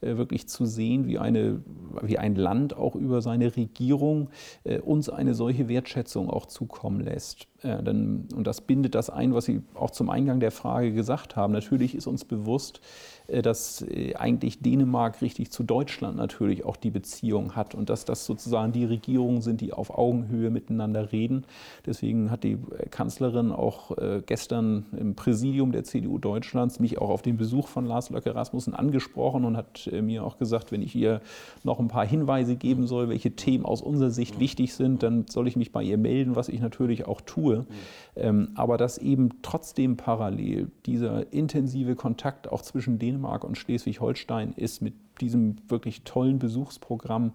äh, 0.00 0.16
wirklich 0.16 0.48
zu 0.48 0.64
sehen, 0.66 1.06
wie, 1.06 1.18
eine, 1.18 1.62
wie 2.02 2.18
ein 2.18 2.34
Land 2.34 2.76
auch 2.76 2.94
über 2.94 3.22
seine 3.22 3.54
Regierung 3.56 4.30
äh, 4.64 4.78
uns 4.80 5.08
eine 5.10 5.34
solche 5.34 5.68
Wertschätzung 5.68 6.30
auch 6.30 6.46
zukommen 6.46 7.00
lässt. 7.00 7.46
Äh, 7.62 7.82
denn, 7.82 8.28
und 8.34 8.46
das 8.46 8.60
bindet 8.60 8.94
das 8.94 9.10
ein, 9.10 9.34
was 9.34 9.44
Sie 9.44 9.62
auch 9.74 9.90
zum 9.90 10.10
Eingang 10.10 10.40
der 10.40 10.50
Frage 10.50 10.92
gesagt 10.92 11.36
haben. 11.36 11.52
Natürlich 11.52 11.94
ist 11.94 12.06
uns 12.06 12.24
bewusst, 12.24 12.80
äh, 13.28 13.42
dass 13.42 13.82
äh, 13.82 14.14
eigentlich 14.14 14.60
Dänemark 14.60 15.20
richtig 15.22 15.50
zu 15.50 15.62
Deutschland 15.62 16.16
natürlich 16.16 16.64
auch 16.64 16.76
die 16.76 16.90
Beziehung 16.90 17.56
hat 17.56 17.74
und 17.74 17.90
dass 17.90 18.04
das 18.04 18.24
sozusagen 18.24 18.72
die 18.72 18.84
Regierungen 18.84 19.42
sind, 19.42 19.60
die 19.60 19.72
auf 19.72 19.96
Augenhöhe 19.96 20.50
miteinander 20.50 21.12
reden. 21.12 21.44
Deswegen 21.86 22.30
hat 22.30 22.44
die 22.44 22.58
Kanzlerin 22.90 23.52
auch 23.52 23.96
gestern 24.26 24.86
im 24.96 25.14
Präsidium 25.14 25.72
der 25.72 25.84
CDU 25.84 26.18
Deutschlands 26.18 26.80
mich 26.80 26.98
auch 26.98 27.10
auf 27.10 27.22
den 27.22 27.36
Besuch 27.36 27.68
von 27.68 27.86
Lars 27.86 28.10
Löcke 28.10 28.34
Rasmussen 28.34 28.74
angesprochen 28.74 29.44
und 29.44 29.56
hat 29.56 29.90
mir 30.00 30.24
auch 30.24 30.38
gesagt, 30.38 30.72
wenn 30.72 30.82
ich 30.82 30.94
ihr 30.94 31.20
noch 31.64 31.78
ein 31.78 31.88
paar 31.88 32.06
Hinweise 32.06 32.56
geben 32.56 32.86
soll, 32.86 33.08
welche 33.08 33.32
Themen 33.32 33.64
aus 33.64 33.82
unserer 33.82 34.10
Sicht 34.10 34.38
wichtig 34.40 34.74
sind, 34.74 35.02
dann 35.02 35.26
soll 35.28 35.48
ich 35.48 35.56
mich 35.56 35.72
bei 35.72 35.82
ihr 35.82 35.98
melden, 35.98 36.36
was 36.36 36.48
ich 36.48 36.60
natürlich 36.60 37.06
auch 37.06 37.20
tue. 37.20 37.49
Mhm. 37.58 38.48
aber 38.54 38.76
dass 38.76 38.98
eben 38.98 39.42
trotzdem 39.42 39.96
parallel 39.96 40.70
dieser 40.86 41.32
intensive 41.32 41.94
Kontakt 41.94 42.50
auch 42.50 42.62
zwischen 42.62 42.98
Dänemark 42.98 43.44
und 43.44 43.56
Schleswig-Holstein 43.56 44.52
ist 44.56 44.82
mit 44.82 44.94
diesem 45.20 45.56
wirklich 45.68 46.02
tollen 46.02 46.38
Besuchsprogramm, 46.38 47.32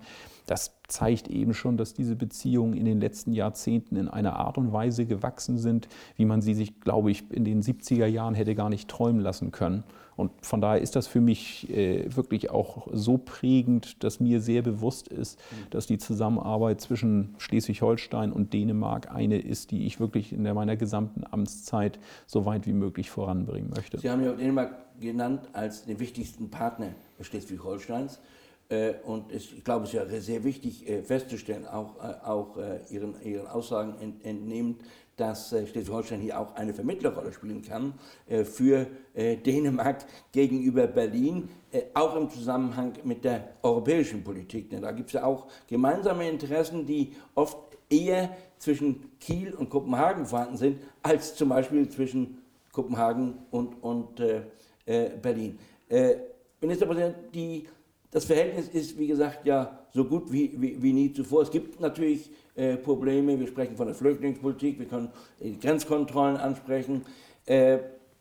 das 0.47 0.75
zeigt 0.87 1.27
eben 1.27 1.53
schon, 1.53 1.77
dass 1.77 1.93
diese 1.93 2.15
Beziehungen 2.15 2.73
in 2.73 2.85
den 2.85 2.99
letzten 2.99 3.33
Jahrzehnten 3.33 3.95
in 3.95 4.07
einer 4.07 4.35
Art 4.37 4.57
und 4.57 4.73
Weise 4.73 5.05
gewachsen 5.05 5.57
sind, 5.57 5.87
wie 6.15 6.25
man 6.25 6.41
sie 6.41 6.53
sich, 6.53 6.79
glaube 6.81 7.11
ich, 7.11 7.29
in 7.31 7.45
den 7.45 7.61
70er 7.61 8.05
Jahren 8.05 8.33
hätte 8.33 8.55
gar 8.55 8.69
nicht 8.69 8.89
träumen 8.89 9.21
lassen 9.21 9.51
können. 9.51 9.83
Und 10.15 10.31
von 10.45 10.61
daher 10.61 10.81
ist 10.81 10.95
das 10.95 11.07
für 11.07 11.19
mich 11.19 11.69
äh, 11.69 12.15
wirklich 12.15 12.49
auch 12.49 12.87
so 12.93 13.17
prägend, 13.17 14.01
dass 14.03 14.21
mir 14.21 14.39
sehr 14.39 14.61
bewusst 14.61 15.09
ist, 15.09 15.39
mhm. 15.39 15.69
dass 15.71 15.87
die 15.87 15.97
Zusammenarbeit 15.97 16.79
zwischen 16.79 17.35
Schleswig-Holstein 17.37 18.31
und 18.31 18.53
Dänemark 18.53 19.11
eine 19.11 19.37
ist, 19.37 19.71
die 19.71 19.85
ich 19.85 19.99
wirklich 19.99 20.31
in 20.31 20.43
meiner 20.43 20.77
gesamten 20.77 21.23
Amtszeit 21.29 21.99
so 22.27 22.45
weit 22.45 22.65
wie 22.65 22.73
möglich 22.73 23.09
voranbringen 23.09 23.71
möchte. 23.75 23.99
Sie 23.99 24.09
haben 24.09 24.23
ja 24.23 24.31
Dänemark 24.31 24.73
genannt 25.01 25.41
als 25.51 25.85
den 25.85 25.99
wichtigsten 25.99 26.49
Partner 26.49 26.91
Schleswig-Holsteins. 27.19 28.21
Äh, 28.69 28.93
und 29.05 29.31
ich 29.31 29.63
glaube, 29.63 29.83
es 29.83 29.93
ist 29.93 29.95
ja 29.95 30.19
sehr 30.19 30.43
wichtig 30.43 30.89
äh, 30.89 31.03
festzustellen, 31.03 31.67
auch, 31.67 31.99
auch 32.23 32.57
Ihren, 32.89 33.21
Ihren 33.21 33.47
Aussagen 33.47 34.19
entnehmend, 34.23 34.81
dass 35.15 35.53
äh, 35.53 35.65
Schleswig-Holstein 35.65 36.19
hier 36.19 36.39
auch 36.39 36.55
eine 36.55 36.73
Vermittlerrolle 36.73 37.31
spielen 37.31 37.61
kann 37.61 37.93
äh, 38.27 38.43
für 38.43 38.87
äh, 39.13 39.37
Dänemark 39.37 40.05
gegenüber 40.31 40.87
Berlin, 40.87 41.49
auch 41.93 42.15
im 42.15 42.29
Zusammenhang 42.29 42.93
mit 43.03 43.25
der 43.25 43.49
europäischen 43.61 44.23
Politik. 44.23 44.69
Denn 44.69 44.83
da 44.83 44.93
gibt 44.93 45.09
es 45.09 45.13
ja 45.13 45.25
auch 45.25 45.47
gemeinsame 45.67 46.29
Interessen, 46.29 46.85
die 46.85 47.11
oft 47.33 47.57
eher 47.89 48.29
zwischen 48.59 49.11
Kiel 49.19 49.53
und 49.53 49.69
Kopenhagen 49.69 50.25
vorhanden 50.25 50.55
sind, 50.55 50.79
als 51.01 51.35
zum 51.35 51.49
Beispiel 51.49 51.89
zwischen 51.89 52.37
Kopenhagen 52.71 53.39
und, 53.51 53.83
und 53.83 54.21
äh, 54.21 55.09
Berlin. 55.21 55.59
Äh, 55.89 56.15
Ministerpräsident, 56.61 57.15
die, 57.33 57.67
das 58.15 58.23
Verhältnis 58.23 58.69
ist, 58.69 58.97
wie 58.97 59.07
gesagt, 59.07 59.45
ja 59.45 59.77
so 59.91 60.05
gut 60.05 60.31
wie, 60.31 60.53
wie, 60.55 60.81
wie 60.81 60.93
nie 60.93 61.11
zuvor. 61.11 61.41
Es 61.41 61.51
gibt 61.51 61.81
natürlich 61.81 62.31
äh, 62.55 62.77
Probleme. 62.77 63.37
Wir 63.37 63.45
sprechen 63.45 63.75
von 63.75 63.87
der 63.87 63.95
Flüchtlingspolitik, 63.95 64.79
wir 64.79 64.85
können 64.85 65.09
die 65.41 65.59
Grenzkontrollen 65.59 66.37
ansprechen. 66.37 67.01
Äh, 67.45 67.79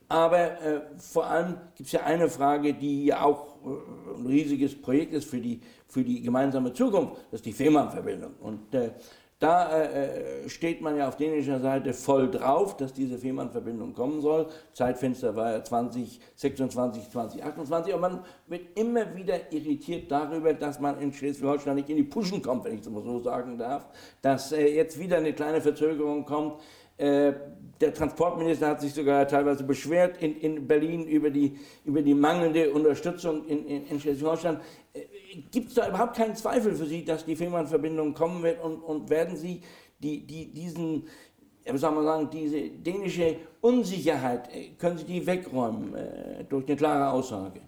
aber 0.08 0.60
äh, 0.60 0.80
vor 0.98 1.26
allem 1.26 1.58
gibt 1.76 1.86
es 1.86 1.92
ja 1.92 2.02
eine 2.02 2.28
Frage, 2.28 2.74
die 2.74 3.04
ja 3.04 3.22
auch 3.22 3.54
äh, 3.64 4.18
ein 4.18 4.26
riesiges 4.26 4.74
Projekt 4.74 5.14
ist 5.14 5.30
für 5.30 5.38
die, 5.38 5.60
für 5.86 6.02
die 6.02 6.22
gemeinsame 6.22 6.72
Zukunft, 6.72 7.18
das 7.30 7.38
ist 7.38 7.46
die 7.46 7.52
Fehmarnverbindung. 7.52 8.32
Und 8.40 8.74
äh, 8.74 8.90
da 9.44 9.82
äh, 9.82 10.48
steht 10.48 10.80
man 10.80 10.96
ja 10.96 11.06
auf 11.06 11.18
dänischer 11.18 11.60
Seite 11.60 11.92
voll 11.92 12.30
drauf, 12.30 12.78
dass 12.78 12.94
diese 12.94 13.18
Fehmarnverbindung 13.18 13.92
kommen 13.92 14.22
soll. 14.22 14.46
Zeitfenster 14.72 15.36
war 15.36 15.52
ja 15.52 15.62
2026, 15.62 17.10
2028. 17.10 17.92
Und 17.92 18.00
man 18.00 18.24
wird 18.46 18.78
immer 18.78 19.14
wieder 19.14 19.52
irritiert 19.52 20.10
darüber, 20.10 20.54
dass 20.54 20.80
man 20.80 20.98
in 20.98 21.12
Schleswig-Holstein 21.12 21.74
nicht 21.74 21.90
in 21.90 21.98
die 21.98 22.04
Puschen 22.04 22.40
kommt, 22.40 22.64
wenn 22.64 22.76
ich 22.76 22.80
das 22.80 22.90
mal 22.90 23.02
so 23.02 23.20
sagen 23.20 23.58
darf. 23.58 23.86
Dass 24.22 24.50
äh, 24.52 24.66
jetzt 24.66 24.98
wieder 24.98 25.18
eine 25.18 25.34
kleine 25.34 25.60
Verzögerung 25.60 26.24
kommt. 26.24 26.62
Äh, 26.96 27.34
der 27.82 27.92
Transportminister 27.92 28.68
hat 28.68 28.80
sich 28.80 28.94
sogar 28.94 29.28
teilweise 29.28 29.64
beschwert 29.64 30.22
in, 30.22 30.40
in 30.40 30.66
Berlin 30.66 31.06
über 31.06 31.28
die, 31.28 31.58
über 31.84 32.00
die 32.00 32.14
mangelnde 32.14 32.72
Unterstützung 32.72 33.46
in, 33.46 33.66
in, 33.66 33.86
in 33.88 34.00
Schleswig-Holstein. 34.00 34.60
Gibt 35.50 35.68
es 35.68 35.74
da 35.74 35.88
überhaupt 35.88 36.16
keinen 36.16 36.34
Zweifel 36.36 36.74
für 36.74 36.86
Sie, 36.86 37.04
dass 37.04 37.24
die 37.24 37.36
Fehmarnverbindung 37.36 38.14
kommen 38.14 38.42
wird 38.42 38.62
und, 38.62 38.76
und 38.82 39.10
werden 39.10 39.36
Sie 39.36 39.62
die, 40.02 40.26
die, 40.26 40.52
diesen, 40.52 41.04
wie 41.64 41.78
soll 41.78 41.92
man 41.92 42.04
sagen, 42.04 42.28
diese 42.30 42.68
dänische 42.70 43.36
Unsicherheit, 43.60 44.48
äh, 44.54 44.70
können 44.78 44.98
Sie 44.98 45.04
die 45.04 45.26
wegräumen 45.26 45.94
äh, 45.94 46.44
durch 46.48 46.66
eine 46.66 46.76
klare 46.76 47.10
Aussage? 47.10 47.60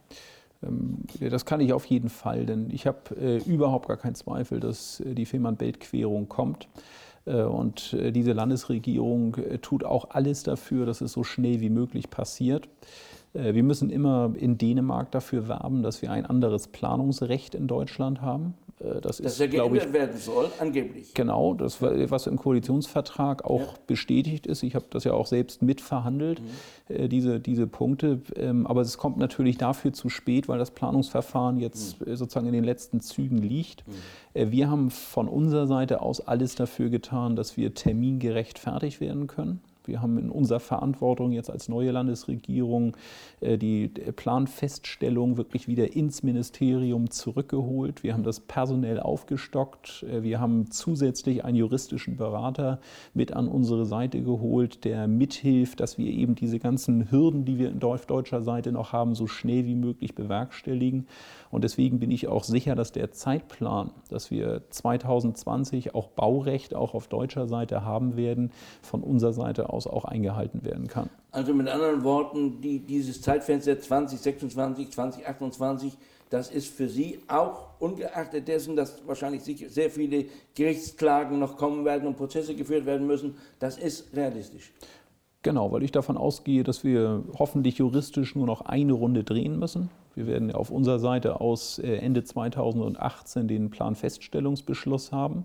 Ähm, 0.62 0.98
das 1.20 1.44
kann 1.44 1.60
ich 1.60 1.72
auf 1.72 1.86
jeden 1.86 2.08
Fall, 2.08 2.46
denn 2.46 2.70
ich 2.70 2.86
habe 2.86 3.16
äh, 3.20 3.38
überhaupt 3.38 3.88
gar 3.88 3.96
keinen 3.96 4.14
Zweifel, 4.14 4.60
dass 4.60 5.00
äh, 5.00 5.14
die 5.14 5.26
Fehmarn-Belt-Querung 5.26 6.28
kommt. 6.28 6.68
Äh, 7.24 7.42
und 7.42 7.92
äh, 7.94 8.12
diese 8.12 8.32
Landesregierung 8.32 9.36
tut 9.62 9.84
auch 9.84 10.10
alles 10.10 10.42
dafür, 10.42 10.86
dass 10.86 11.00
es 11.00 11.12
so 11.12 11.24
schnell 11.24 11.60
wie 11.60 11.70
möglich 11.70 12.10
passiert. 12.10 12.68
Wir 13.38 13.62
müssen 13.62 13.90
immer 13.90 14.32
in 14.36 14.56
Dänemark 14.58 15.10
dafür 15.10 15.48
werben, 15.48 15.82
dass 15.82 16.02
wir 16.02 16.10
ein 16.10 16.24
anderes 16.26 16.68
Planungsrecht 16.68 17.54
in 17.54 17.66
Deutschland 17.66 18.22
haben. 18.22 18.54
Das, 18.78 19.00
das 19.00 19.20
ist, 19.20 19.40
ja 19.40 19.46
geändert 19.46 19.86
ich, 19.86 19.92
werden 19.94 20.18
soll, 20.18 20.50
angeblich. 20.60 21.14
Genau, 21.14 21.54
das, 21.54 21.80
was 21.80 22.26
im 22.26 22.36
Koalitionsvertrag 22.36 23.42
auch 23.46 23.60
ja. 23.60 23.74
bestätigt 23.86 24.46
ist. 24.46 24.62
Ich 24.62 24.74
habe 24.74 24.84
das 24.90 25.04
ja 25.04 25.14
auch 25.14 25.26
selbst 25.26 25.62
mitverhandelt, 25.62 26.42
mhm. 26.90 27.08
diese, 27.08 27.40
diese 27.40 27.66
Punkte. 27.66 28.20
Ähm, 28.36 28.66
aber 28.66 28.82
es 28.82 28.98
kommt 28.98 29.16
natürlich 29.16 29.56
dafür 29.56 29.94
zu 29.94 30.10
spät, 30.10 30.46
weil 30.46 30.58
das 30.58 30.72
Planungsverfahren 30.72 31.58
jetzt 31.58 32.00
mhm. 32.00 32.16
sozusagen 32.16 32.46
in 32.48 32.52
den 32.52 32.64
letzten 32.64 33.00
Zügen 33.00 33.38
liegt. 33.38 33.82
Mhm. 34.34 34.52
Wir 34.52 34.70
haben 34.70 34.90
von 34.90 35.26
unserer 35.26 35.66
Seite 35.66 36.02
aus 36.02 36.20
alles 36.20 36.54
dafür 36.54 36.90
getan, 36.90 37.34
dass 37.34 37.56
wir 37.56 37.72
termingerecht 37.72 38.58
fertig 38.58 39.00
werden 39.00 39.26
können. 39.26 39.60
Wir 39.88 40.02
haben 40.02 40.18
in 40.18 40.30
unserer 40.30 40.60
Verantwortung 40.60 41.32
jetzt 41.32 41.50
als 41.50 41.68
neue 41.68 41.90
Landesregierung 41.90 42.96
äh, 43.40 43.58
die 43.58 43.88
Planfeststellung 43.88 45.36
wirklich 45.36 45.68
wieder 45.68 45.94
ins 45.94 46.22
Ministerium 46.22 47.10
zurückgeholt. 47.10 48.02
Wir 48.02 48.12
haben 48.12 48.24
das 48.24 48.40
personell 48.40 49.00
aufgestockt. 49.00 50.04
Äh, 50.04 50.22
wir 50.22 50.40
haben 50.40 50.70
zusätzlich 50.70 51.44
einen 51.44 51.56
juristischen 51.56 52.16
Berater 52.16 52.80
mit 53.14 53.32
an 53.32 53.48
unsere 53.48 53.86
Seite 53.86 54.22
geholt, 54.22 54.84
der 54.84 55.08
mithilft, 55.08 55.80
dass 55.80 55.98
wir 55.98 56.12
eben 56.12 56.34
diese 56.34 56.58
ganzen 56.58 57.10
Hürden, 57.10 57.44
die 57.44 57.58
wir 57.58 57.72
auf 57.86 58.06
deutscher 58.06 58.42
Seite 58.42 58.72
noch 58.72 58.92
haben, 58.92 59.14
so 59.14 59.26
schnell 59.26 59.64
wie 59.66 59.74
möglich 59.74 60.14
bewerkstelligen. 60.14 61.06
Und 61.50 61.62
deswegen 61.64 62.00
bin 62.00 62.10
ich 62.10 62.28
auch 62.28 62.44
sicher, 62.44 62.74
dass 62.74 62.92
der 62.92 63.12
Zeitplan, 63.12 63.90
dass 64.10 64.30
wir 64.30 64.62
2020 64.70 65.94
auch 65.94 66.08
Baurecht 66.08 66.74
auch 66.74 66.94
auf 66.94 67.08
deutscher 67.08 67.46
Seite 67.46 67.84
haben 67.84 68.16
werden, 68.16 68.50
von 68.82 69.02
unserer 69.02 69.32
Seite 69.32 69.70
aus 69.70 69.75
auch 69.84 70.04
eingehalten 70.04 70.64
werden 70.64 70.86
kann. 70.86 71.10
Also 71.32 71.52
mit 71.52 71.68
anderen 71.68 72.04
Worten, 72.04 72.60
die, 72.60 72.78
dieses 72.78 73.20
Zeitfenster 73.20 73.78
2026, 73.80 74.90
2028, 74.90 75.98
das 76.30 76.50
ist 76.50 76.68
für 76.68 76.88
Sie 76.88 77.20
auch 77.28 77.68
ungeachtet 77.78 78.48
dessen, 78.48 78.76
dass 78.76 79.06
wahrscheinlich 79.06 79.42
sehr 79.42 79.90
viele 79.90 80.26
Gerichtsklagen 80.54 81.38
noch 81.38 81.56
kommen 81.56 81.84
werden 81.84 82.06
und 82.06 82.16
Prozesse 82.16 82.54
geführt 82.54 82.86
werden 82.86 83.06
müssen, 83.06 83.36
das 83.58 83.76
ist 83.76 84.14
realistisch. 84.16 84.72
Genau, 85.42 85.70
weil 85.70 85.84
ich 85.84 85.92
davon 85.92 86.16
ausgehe, 86.16 86.64
dass 86.64 86.82
wir 86.82 87.22
hoffentlich 87.38 87.78
juristisch 87.78 88.34
nur 88.34 88.46
noch 88.46 88.62
eine 88.62 88.94
Runde 88.94 89.22
drehen 89.22 89.58
müssen. 89.58 89.90
Wir 90.16 90.26
werden 90.26 90.50
auf 90.50 90.70
unserer 90.70 90.98
Seite 90.98 91.40
aus 91.40 91.78
äh, 91.78 91.98
Ende 91.98 92.24
2018 92.24 93.46
den 93.46 93.70
Planfeststellungsbeschluss 93.70 95.12
haben. 95.12 95.44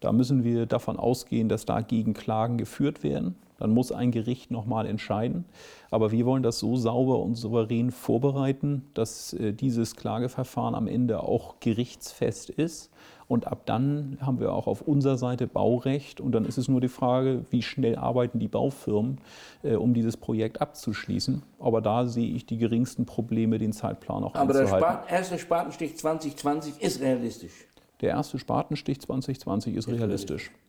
Da 0.00 0.12
müssen 0.12 0.44
wir 0.44 0.64
davon 0.64 0.98
ausgehen, 0.98 1.48
dass 1.50 1.66
dagegen 1.66 2.14
Klagen 2.14 2.56
geführt 2.56 3.02
werden. 3.02 3.34
Dann 3.58 3.70
muss 3.70 3.92
ein 3.92 4.10
Gericht 4.10 4.50
nochmal 4.50 4.86
entscheiden. 4.86 5.44
Aber 5.90 6.12
wir 6.12 6.26
wollen 6.26 6.42
das 6.42 6.58
so 6.58 6.76
sauber 6.76 7.20
und 7.20 7.34
souverän 7.36 7.90
vorbereiten, 7.90 8.84
dass 8.94 9.32
äh, 9.32 9.52
dieses 9.52 9.96
Klageverfahren 9.96 10.74
am 10.74 10.86
Ende 10.86 11.22
auch 11.22 11.60
gerichtsfest 11.60 12.50
ist. 12.50 12.90
Und 13.28 13.46
ab 13.46 13.62
dann 13.66 14.18
haben 14.20 14.38
wir 14.38 14.52
auch 14.52 14.66
auf 14.66 14.82
unserer 14.82 15.16
Seite 15.16 15.46
Baurecht. 15.46 16.20
Und 16.20 16.32
dann 16.32 16.44
ist 16.44 16.58
es 16.58 16.68
nur 16.68 16.80
die 16.80 16.88
Frage, 16.88 17.44
wie 17.50 17.62
schnell 17.62 17.96
arbeiten 17.96 18.38
die 18.38 18.48
Baufirmen, 18.48 19.18
äh, 19.62 19.74
um 19.74 19.94
dieses 19.94 20.16
Projekt 20.16 20.60
abzuschließen. 20.60 21.42
Aber 21.58 21.80
da 21.80 22.06
sehe 22.06 22.34
ich 22.34 22.46
die 22.46 22.58
geringsten 22.58 23.06
Probleme, 23.06 23.58
den 23.58 23.72
Zeitplan 23.72 24.22
auch 24.22 24.34
Aber 24.34 24.54
einzuhalten. 24.54 24.86
Aber 24.86 25.06
der 25.06 25.18
erste 25.18 25.38
Spatenstich 25.38 25.96
2020 25.96 26.82
ist 26.82 27.00
realistisch. 27.00 27.66
Der 28.00 28.10
erste 28.10 28.38
Spatenstich 28.38 29.00
2020 29.00 29.74
ist, 29.74 29.88
ist 29.88 29.98
realistisch. 29.98 30.50
realistisch. 30.50 30.65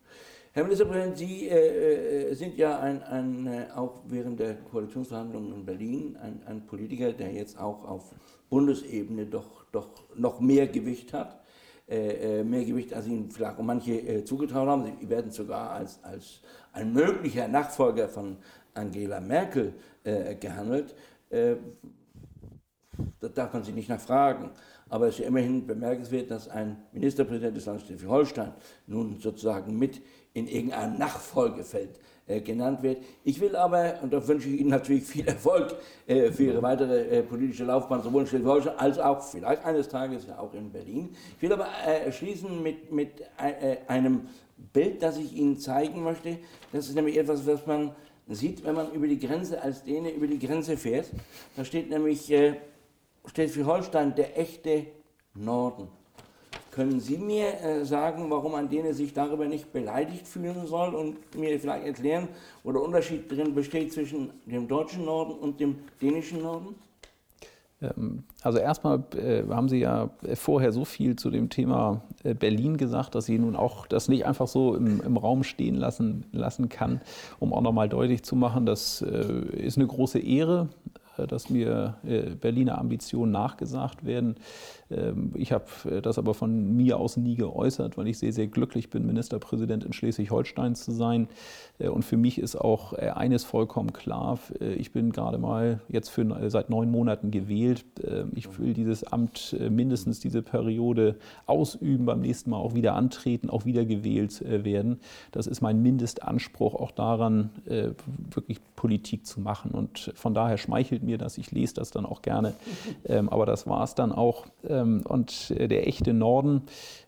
Herr 0.58 0.64
Ministerpräsident, 0.64 1.16
Sie 1.20 1.48
äh, 1.50 2.32
äh, 2.32 2.34
sind 2.34 2.58
ja 2.58 2.80
ein, 2.80 3.04
ein, 3.04 3.46
äh, 3.46 3.68
auch 3.76 4.00
während 4.08 4.40
der 4.40 4.56
Koalitionsverhandlungen 4.56 5.54
in 5.54 5.64
Berlin 5.64 6.18
ein, 6.20 6.42
ein, 6.48 6.66
Politiker, 6.66 7.14
der 7.14 7.32
jetzt 7.32 7.60
auch 7.60 7.88
auf 7.88 8.12
Bundesebene 8.50 9.28
doch, 9.28 9.66
doch 9.72 9.88
noch 10.16 10.40
mehr 10.40 10.66
Gewicht 10.66 11.14
hat. 11.14 11.40
Äh, 11.88 12.40
äh 12.40 12.44
mehr 12.44 12.66
Gewicht, 12.66 12.92
als 12.92 13.06
Ihnen 13.06 13.30
vielleicht 13.30 13.60
auch 13.60 13.62
manche 13.62 14.00
äh, 14.00 14.26
zugetraut 14.26 14.68
haben. 14.68 14.92
Sie 15.00 15.08
werden 15.08 15.30
sogar 15.30 15.70
als, 15.74 16.04
als 16.04 16.42
ein 16.74 16.92
möglicher 16.92 17.48
Nachfolger 17.48 18.10
von 18.10 18.38
Angela 18.74 19.20
Merkel 19.20 19.74
gehandelt. 20.40 20.96
da 21.30 21.58
darf 23.28 23.54
man 23.54 23.64
Sie 23.64 23.74
nicht 23.74 23.90
nachfragen. 23.90 24.50
Aber 24.90 25.08
es 25.08 25.16
ist 25.16 25.20
ja 25.22 25.28
immerhin 25.28 25.66
bemerkenswert, 25.66 26.32
dass 26.32 26.48
ein 26.48 26.78
Ministerpräsident 26.92 27.56
des 27.58 27.66
Landes 27.66 27.86
Schleswig-Holstein 27.86 28.54
nun 28.88 29.20
sozusagen 29.20 29.78
mit 29.78 30.02
in 30.34 30.48
irgendein 30.48 30.98
Nachfolgefeld 30.98 32.00
äh, 32.28 32.42
genannt 32.42 32.84
wird. 32.84 33.04
Ich 33.24 33.40
will 33.40 33.56
aber, 33.56 33.96
und 34.02 34.14
da 34.14 34.26
wünsche 34.28 34.50
ich 34.50 34.62
Ihnen 34.62 34.70
natürlich 34.70 35.04
viel 35.04 35.28
Erfolg 35.28 35.76
äh, 36.06 36.32
für 36.32 36.44
Ihre 36.44 36.62
weitere 36.62 37.20
äh, 37.20 37.24
politische 37.24 37.64
Laufbahn, 37.64 38.02
sowohl 38.02 38.22
in 38.22 38.28
Schleswig-Holstein 38.28 38.78
als 38.78 39.00
auch 39.00 39.22
vielleicht 39.22 39.66
eines 39.66 39.90
Tages 39.90 40.28
ja 40.28 40.38
auch 40.38 40.54
in 40.54 40.72
Berlin. 40.72 41.16
Ich 41.38 41.42
will 41.42 41.54
aber 41.54 41.68
äh, 41.86 42.12
schließen 42.12 42.62
mit, 42.62 42.92
mit 42.92 43.22
äh, 43.38 43.78
einem 43.88 44.28
Bild, 44.74 45.02
das 45.02 45.18
ich 45.18 45.34
Ihnen 45.34 45.58
zeigen 45.58 46.04
möchte. 46.04 46.38
Das 46.72 46.88
ist 46.88 46.96
nämlich 46.96 47.18
etwas, 47.18 47.46
was 47.48 47.66
man 47.66 47.92
sieht, 48.28 48.64
wenn 48.66 48.76
man 48.76 48.92
über 48.92 49.08
die 49.08 49.20
Grenze 49.20 49.62
als 49.62 49.84
Däne 49.84 50.12
über 50.12 50.28
die 50.28 50.40
Grenze 50.40 50.78
fährt. 50.78 51.10
Da 51.56 51.64
steht 51.64 51.90
nämlich 51.90 52.30
äh, 52.32 52.56
Schleswig-Holstein 53.34 54.16
der 54.16 54.38
echte 54.40 54.88
Norden. 55.36 55.88
Können 56.72 57.00
Sie 57.00 57.18
mir 57.18 57.60
äh, 57.62 57.86
sagen, 57.86 58.30
warum 58.30 58.54
ein 58.54 58.70
Däne 58.70 58.94
sich 58.94 59.14
darüber 59.14 59.46
nicht 59.46 59.74
beleidigt 59.74 60.28
fühlen 60.28 60.68
soll 60.68 60.94
und 60.94 61.36
mir 61.36 61.60
vielleicht 61.60 61.86
erklären, 61.86 62.28
wo 62.64 62.72
der 62.72 62.82
Unterschied 62.82 63.32
drin 63.32 63.56
besteht 63.56 63.94
zwischen 63.94 64.30
dem 64.46 64.68
deutschen 64.68 65.06
Norden 65.06 65.34
und 65.40 65.60
dem 65.60 65.78
dänischen 66.00 66.44
Norden? 66.44 66.76
Ähm, 67.82 68.24
also 68.42 68.60
erstmal 68.60 69.04
äh, 69.16 69.44
haben 69.50 69.70
Sie 69.70 69.80
ja 69.80 70.10
vorher 70.36 70.72
so 70.72 70.86
viel 70.86 71.16
zu 71.16 71.30
dem 71.30 71.50
Thema 71.50 72.02
äh, 72.24 72.34
Berlin 72.34 72.78
gesagt, 72.78 73.16
dass 73.16 73.26
Sie 73.26 73.40
nun 73.40 73.56
auch 73.56 73.88
das 73.88 74.08
nicht 74.08 74.26
einfach 74.26 74.48
so 74.48 74.76
im, 74.76 75.02
im 75.02 75.18
Raum 75.18 75.44
stehen 75.44 75.76
lassen, 75.76 76.26
lassen 76.32 76.70
kann, 76.70 77.02
um 77.40 77.54
auch 77.54 77.62
nochmal 77.62 77.90
deutlich 77.90 78.24
zu 78.24 78.36
machen, 78.36 78.66
das 78.66 79.02
äh, 79.02 79.42
ist 79.56 79.78
eine 79.78 79.88
große 79.88 80.20
Ehre, 80.20 80.70
äh, 80.94 81.07
dass 81.26 81.50
mir 81.50 81.96
äh, 82.06 82.36
Berliner 82.36 82.78
Ambitionen 82.78 83.32
nachgesagt 83.32 84.06
werden. 84.06 84.36
Ähm, 84.92 85.32
ich 85.36 85.52
habe 85.52 85.66
äh, 85.90 86.02
das 86.02 86.18
aber 86.18 86.34
von 86.34 86.76
mir 86.76 86.98
aus 86.98 87.18
nie 87.18 87.36
geäußert, 87.36 87.98
weil 87.98 88.08
ich 88.08 88.20
sehr, 88.20 88.34
sehr 88.34 88.48
glücklich 88.48 88.90
bin, 88.90 89.06
Ministerpräsident 89.06 89.84
in 89.84 89.94
Schleswig-Holstein 89.94 90.76
zu 90.76 90.92
sein. 90.92 91.28
Und 91.80 92.04
für 92.04 92.18
mich 92.18 92.40
ist 92.40 92.56
auch 92.56 92.94
eines 92.94 93.44
vollkommen 93.44 93.94
klar. 93.94 94.40
Ich 94.60 94.92
bin 94.92 95.12
gerade 95.12 95.38
mal 95.38 95.80
jetzt 95.90 96.10
für, 96.10 96.50
seit 96.50 96.72
neun 96.72 96.90
Monaten 96.90 97.30
gewählt. 97.30 97.86
Ähm, 98.04 98.32
ich 98.36 98.58
will 98.60 98.74
dieses 98.74 99.04
Amt 99.04 99.56
mindestens 99.70 100.20
diese 100.20 100.42
Periode 100.42 101.18
ausüben, 101.46 102.06
beim 102.06 102.22
nächsten 102.22 102.50
Mal 102.50 102.58
auch 102.58 102.74
wieder 102.74 102.96
antreten, 102.96 103.50
auch 103.50 103.66
wieder 103.66 103.86
gewählt 103.86 104.44
werden. 104.44 105.00
Das 105.32 105.46
ist 105.46 105.62
mein 105.62 105.82
Mindestanspruch 105.82 106.74
auch 106.76 106.92
daran, 106.92 107.50
wirklich 107.66 108.60
Politik 108.76 109.26
zu 109.26 109.40
machen. 109.40 109.72
Und 109.72 110.12
von 110.16 110.34
daher 110.34 110.58
schmeichelt 110.58 111.04
mir 111.08 111.18
das. 111.18 111.38
Ich 111.38 111.52
lese 111.52 111.74
das 111.76 111.92
dann 111.92 112.06
auch 112.06 112.22
gerne. 112.22 112.54
Ähm, 113.06 113.30
aber 113.30 113.46
das 113.46 113.68
war 113.68 113.84
es 113.84 113.96
dann 113.96 114.12
auch. 114.12 114.48
Ähm, 114.68 115.02
und 115.08 115.52
äh, 115.52 115.68
der 115.68 115.88
echte 115.88 116.14
Norden 116.14 116.64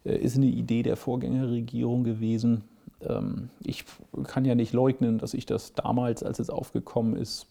äh, 0.05 0.15
ist 0.15 0.38
eine 0.38 0.45
Idee 0.45 0.81
der 0.81 0.95
Vorgängerregierung 0.95 2.03
gewesen. 2.03 2.63
Ähm, 3.01 3.49
ich 3.63 3.85
kann 4.23 4.45
ja 4.45 4.55
nicht 4.55 4.71
leugnen, 4.71 5.17
dass 5.17 5.33
ich 5.33 5.45
das 5.45 5.73
damals, 5.73 6.23
als 6.23 6.39
es 6.39 6.49
aufgekommen 6.49 7.15
ist, 7.15 7.47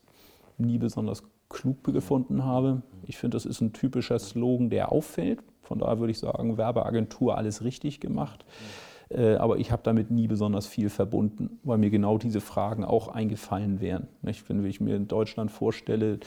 nie 0.57 0.79
besonders 0.79 1.23
klug 1.51 1.85
gefunden 1.85 2.45
habe. 2.45 2.83
Ich 3.07 3.19
finde, 3.19 3.37
das 3.37 3.45
ist 3.45 3.61
ein 3.61 3.73
typischer 3.73 4.19
Slogan, 4.19 4.71
der 4.71 4.93
auffällt. 4.93 5.41
Von 5.63 5.79
daher 5.81 5.99
würde 5.99 6.13
ich 6.13 6.19
sagen, 6.19 6.57
Werbeagentur 6.57 7.37
alles 7.37 7.63
richtig 7.63 8.01
gemacht. 8.01 8.45
Äh, 8.45 8.88
aber 9.11 9.59
ich 9.59 9.73
habe 9.73 9.83
damit 9.85 10.11
nie 10.11 10.29
besonders 10.29 10.67
viel 10.67 10.91
verbunden, 10.91 11.59
weil 11.63 11.79
mir 11.79 11.91
genau 11.91 12.19
diese 12.19 12.41
Fragen 12.41 12.85
auch 12.85 13.09
eingefallen 13.09 13.81
wären. 13.81 14.09
Wenn 14.23 14.65
ich 14.67 14.81
mir 14.81 14.97
in 14.97 15.09
Deutschland 15.09 15.51
vorstelle, 15.51 16.19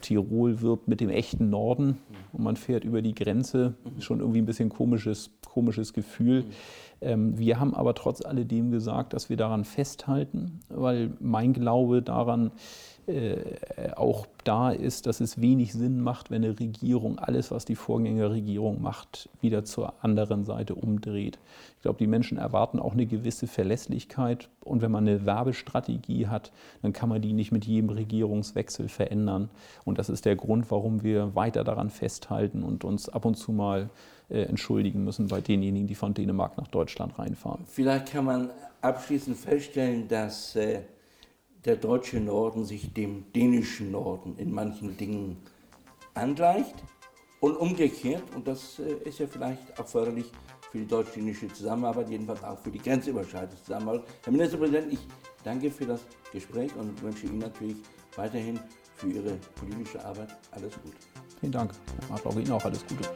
Tirol 0.00 0.60
wird 0.60 0.88
mit 0.88 1.00
dem 1.00 1.10
echten 1.10 1.50
Norden 1.50 1.98
und 2.32 2.44
man 2.44 2.56
fährt 2.56 2.84
über 2.84 3.02
die 3.02 3.14
Grenze, 3.14 3.74
schon 3.98 4.20
irgendwie 4.20 4.40
ein 4.40 4.46
bisschen 4.46 4.68
komisches, 4.68 5.30
komisches 5.46 5.92
Gefühl. 5.92 6.44
Ähm, 7.00 7.36
wir 7.38 7.58
haben 7.58 7.74
aber 7.74 7.94
trotz 7.94 8.24
alledem 8.24 8.70
gesagt, 8.70 9.12
dass 9.12 9.28
wir 9.28 9.36
daran 9.36 9.64
festhalten, 9.64 10.60
weil 10.68 11.10
mein 11.20 11.52
Glaube 11.52 12.02
daran 12.02 12.52
äh, 13.06 13.36
auch 13.96 14.26
da 14.44 14.70
ist, 14.70 15.06
dass 15.06 15.20
es 15.20 15.40
wenig 15.40 15.72
Sinn 15.72 16.00
macht, 16.00 16.30
wenn 16.30 16.44
eine 16.44 16.58
Regierung 16.60 17.18
alles, 17.18 17.50
was 17.50 17.64
die 17.64 17.74
Vorgängerregierung 17.74 18.80
macht, 18.80 19.28
wieder 19.40 19.64
zur 19.64 19.94
anderen 20.04 20.44
Seite 20.44 20.76
umdreht. 20.76 21.38
Ich 21.76 21.82
glaube, 21.82 21.98
die 21.98 22.06
Menschen 22.06 22.38
erwarten 22.38 22.78
auch 22.78 22.92
eine 22.92 23.06
gewisse 23.06 23.48
Verlässlichkeit. 23.48 24.48
Und 24.64 24.82
wenn 24.82 24.92
man 24.92 25.08
eine 25.08 25.26
Werbestrategie 25.26 26.28
hat, 26.28 26.52
dann 26.82 26.92
kann 26.92 27.08
man 27.08 27.20
die 27.20 27.32
nicht 27.32 27.50
mit 27.50 27.64
jedem 27.64 27.90
Regierungswechsel 27.90 28.88
verändern. 28.88 29.50
Und 29.84 29.98
das 29.98 30.08
ist 30.08 30.24
der 30.24 30.36
Grund, 30.36 30.70
warum 30.70 31.02
wir 31.02 31.34
weiter 31.34 31.64
daran 31.64 31.90
festhalten 31.90 32.62
und 32.62 32.84
uns 32.84 33.08
ab 33.08 33.24
und 33.24 33.36
zu 33.36 33.52
mal 33.52 33.90
äh, 34.28 34.42
entschuldigen 34.42 35.04
müssen 35.04 35.28
bei 35.28 35.40
denjenigen, 35.40 35.86
die 35.86 35.94
von 35.94 36.14
Dänemark 36.14 36.56
nach 36.56 36.68
Deutschland 36.68 37.18
reinfahren. 37.18 37.64
Vielleicht 37.66 38.12
kann 38.12 38.24
man 38.24 38.50
abschließend 38.80 39.36
feststellen, 39.36 40.08
dass 40.08 40.56
äh, 40.56 40.80
der 41.64 41.76
deutsche 41.76 42.18
Norden 42.20 42.64
sich 42.64 42.92
dem 42.92 43.32
dänischen 43.32 43.92
Norden 43.92 44.36
in 44.38 44.52
manchen 44.52 44.96
Dingen 44.96 45.36
angleicht 46.14 46.74
und 47.40 47.56
umgekehrt. 47.56 48.22
Und 48.34 48.46
das 48.48 48.78
äh, 48.78 49.08
ist 49.08 49.18
ja 49.18 49.26
vielleicht 49.26 49.78
auch 49.78 49.86
förderlich 49.86 50.26
für 50.70 50.78
die 50.78 50.86
deutsch-dänische 50.86 51.48
Zusammenarbeit, 51.48 52.08
jedenfalls 52.08 52.42
auch 52.42 52.58
für 52.58 52.70
die 52.70 52.78
grenzüberschreitende 52.78 53.62
Zusammenarbeit. 53.62 54.04
Herr 54.24 54.32
Ministerpräsident, 54.32 54.92
ich 54.92 55.00
danke 55.44 55.70
für 55.70 55.84
das 55.84 56.00
Gespräch 56.32 56.74
und 56.76 57.00
wünsche 57.02 57.26
Ihnen 57.26 57.38
natürlich 57.38 57.76
weiterhin 58.16 58.58
für 59.02 59.08
Ihre 59.10 59.36
politische 59.56 60.04
Arbeit 60.04 60.28
alles 60.52 60.74
Gute. 60.80 60.96
Vielen 61.40 61.52
Dank. 61.52 61.72
Herr 62.00 62.08
Martlock, 62.08 62.36
Ihnen 62.36 62.52
auch 62.52 62.64
alles 62.64 62.84
Gute. 62.86 63.10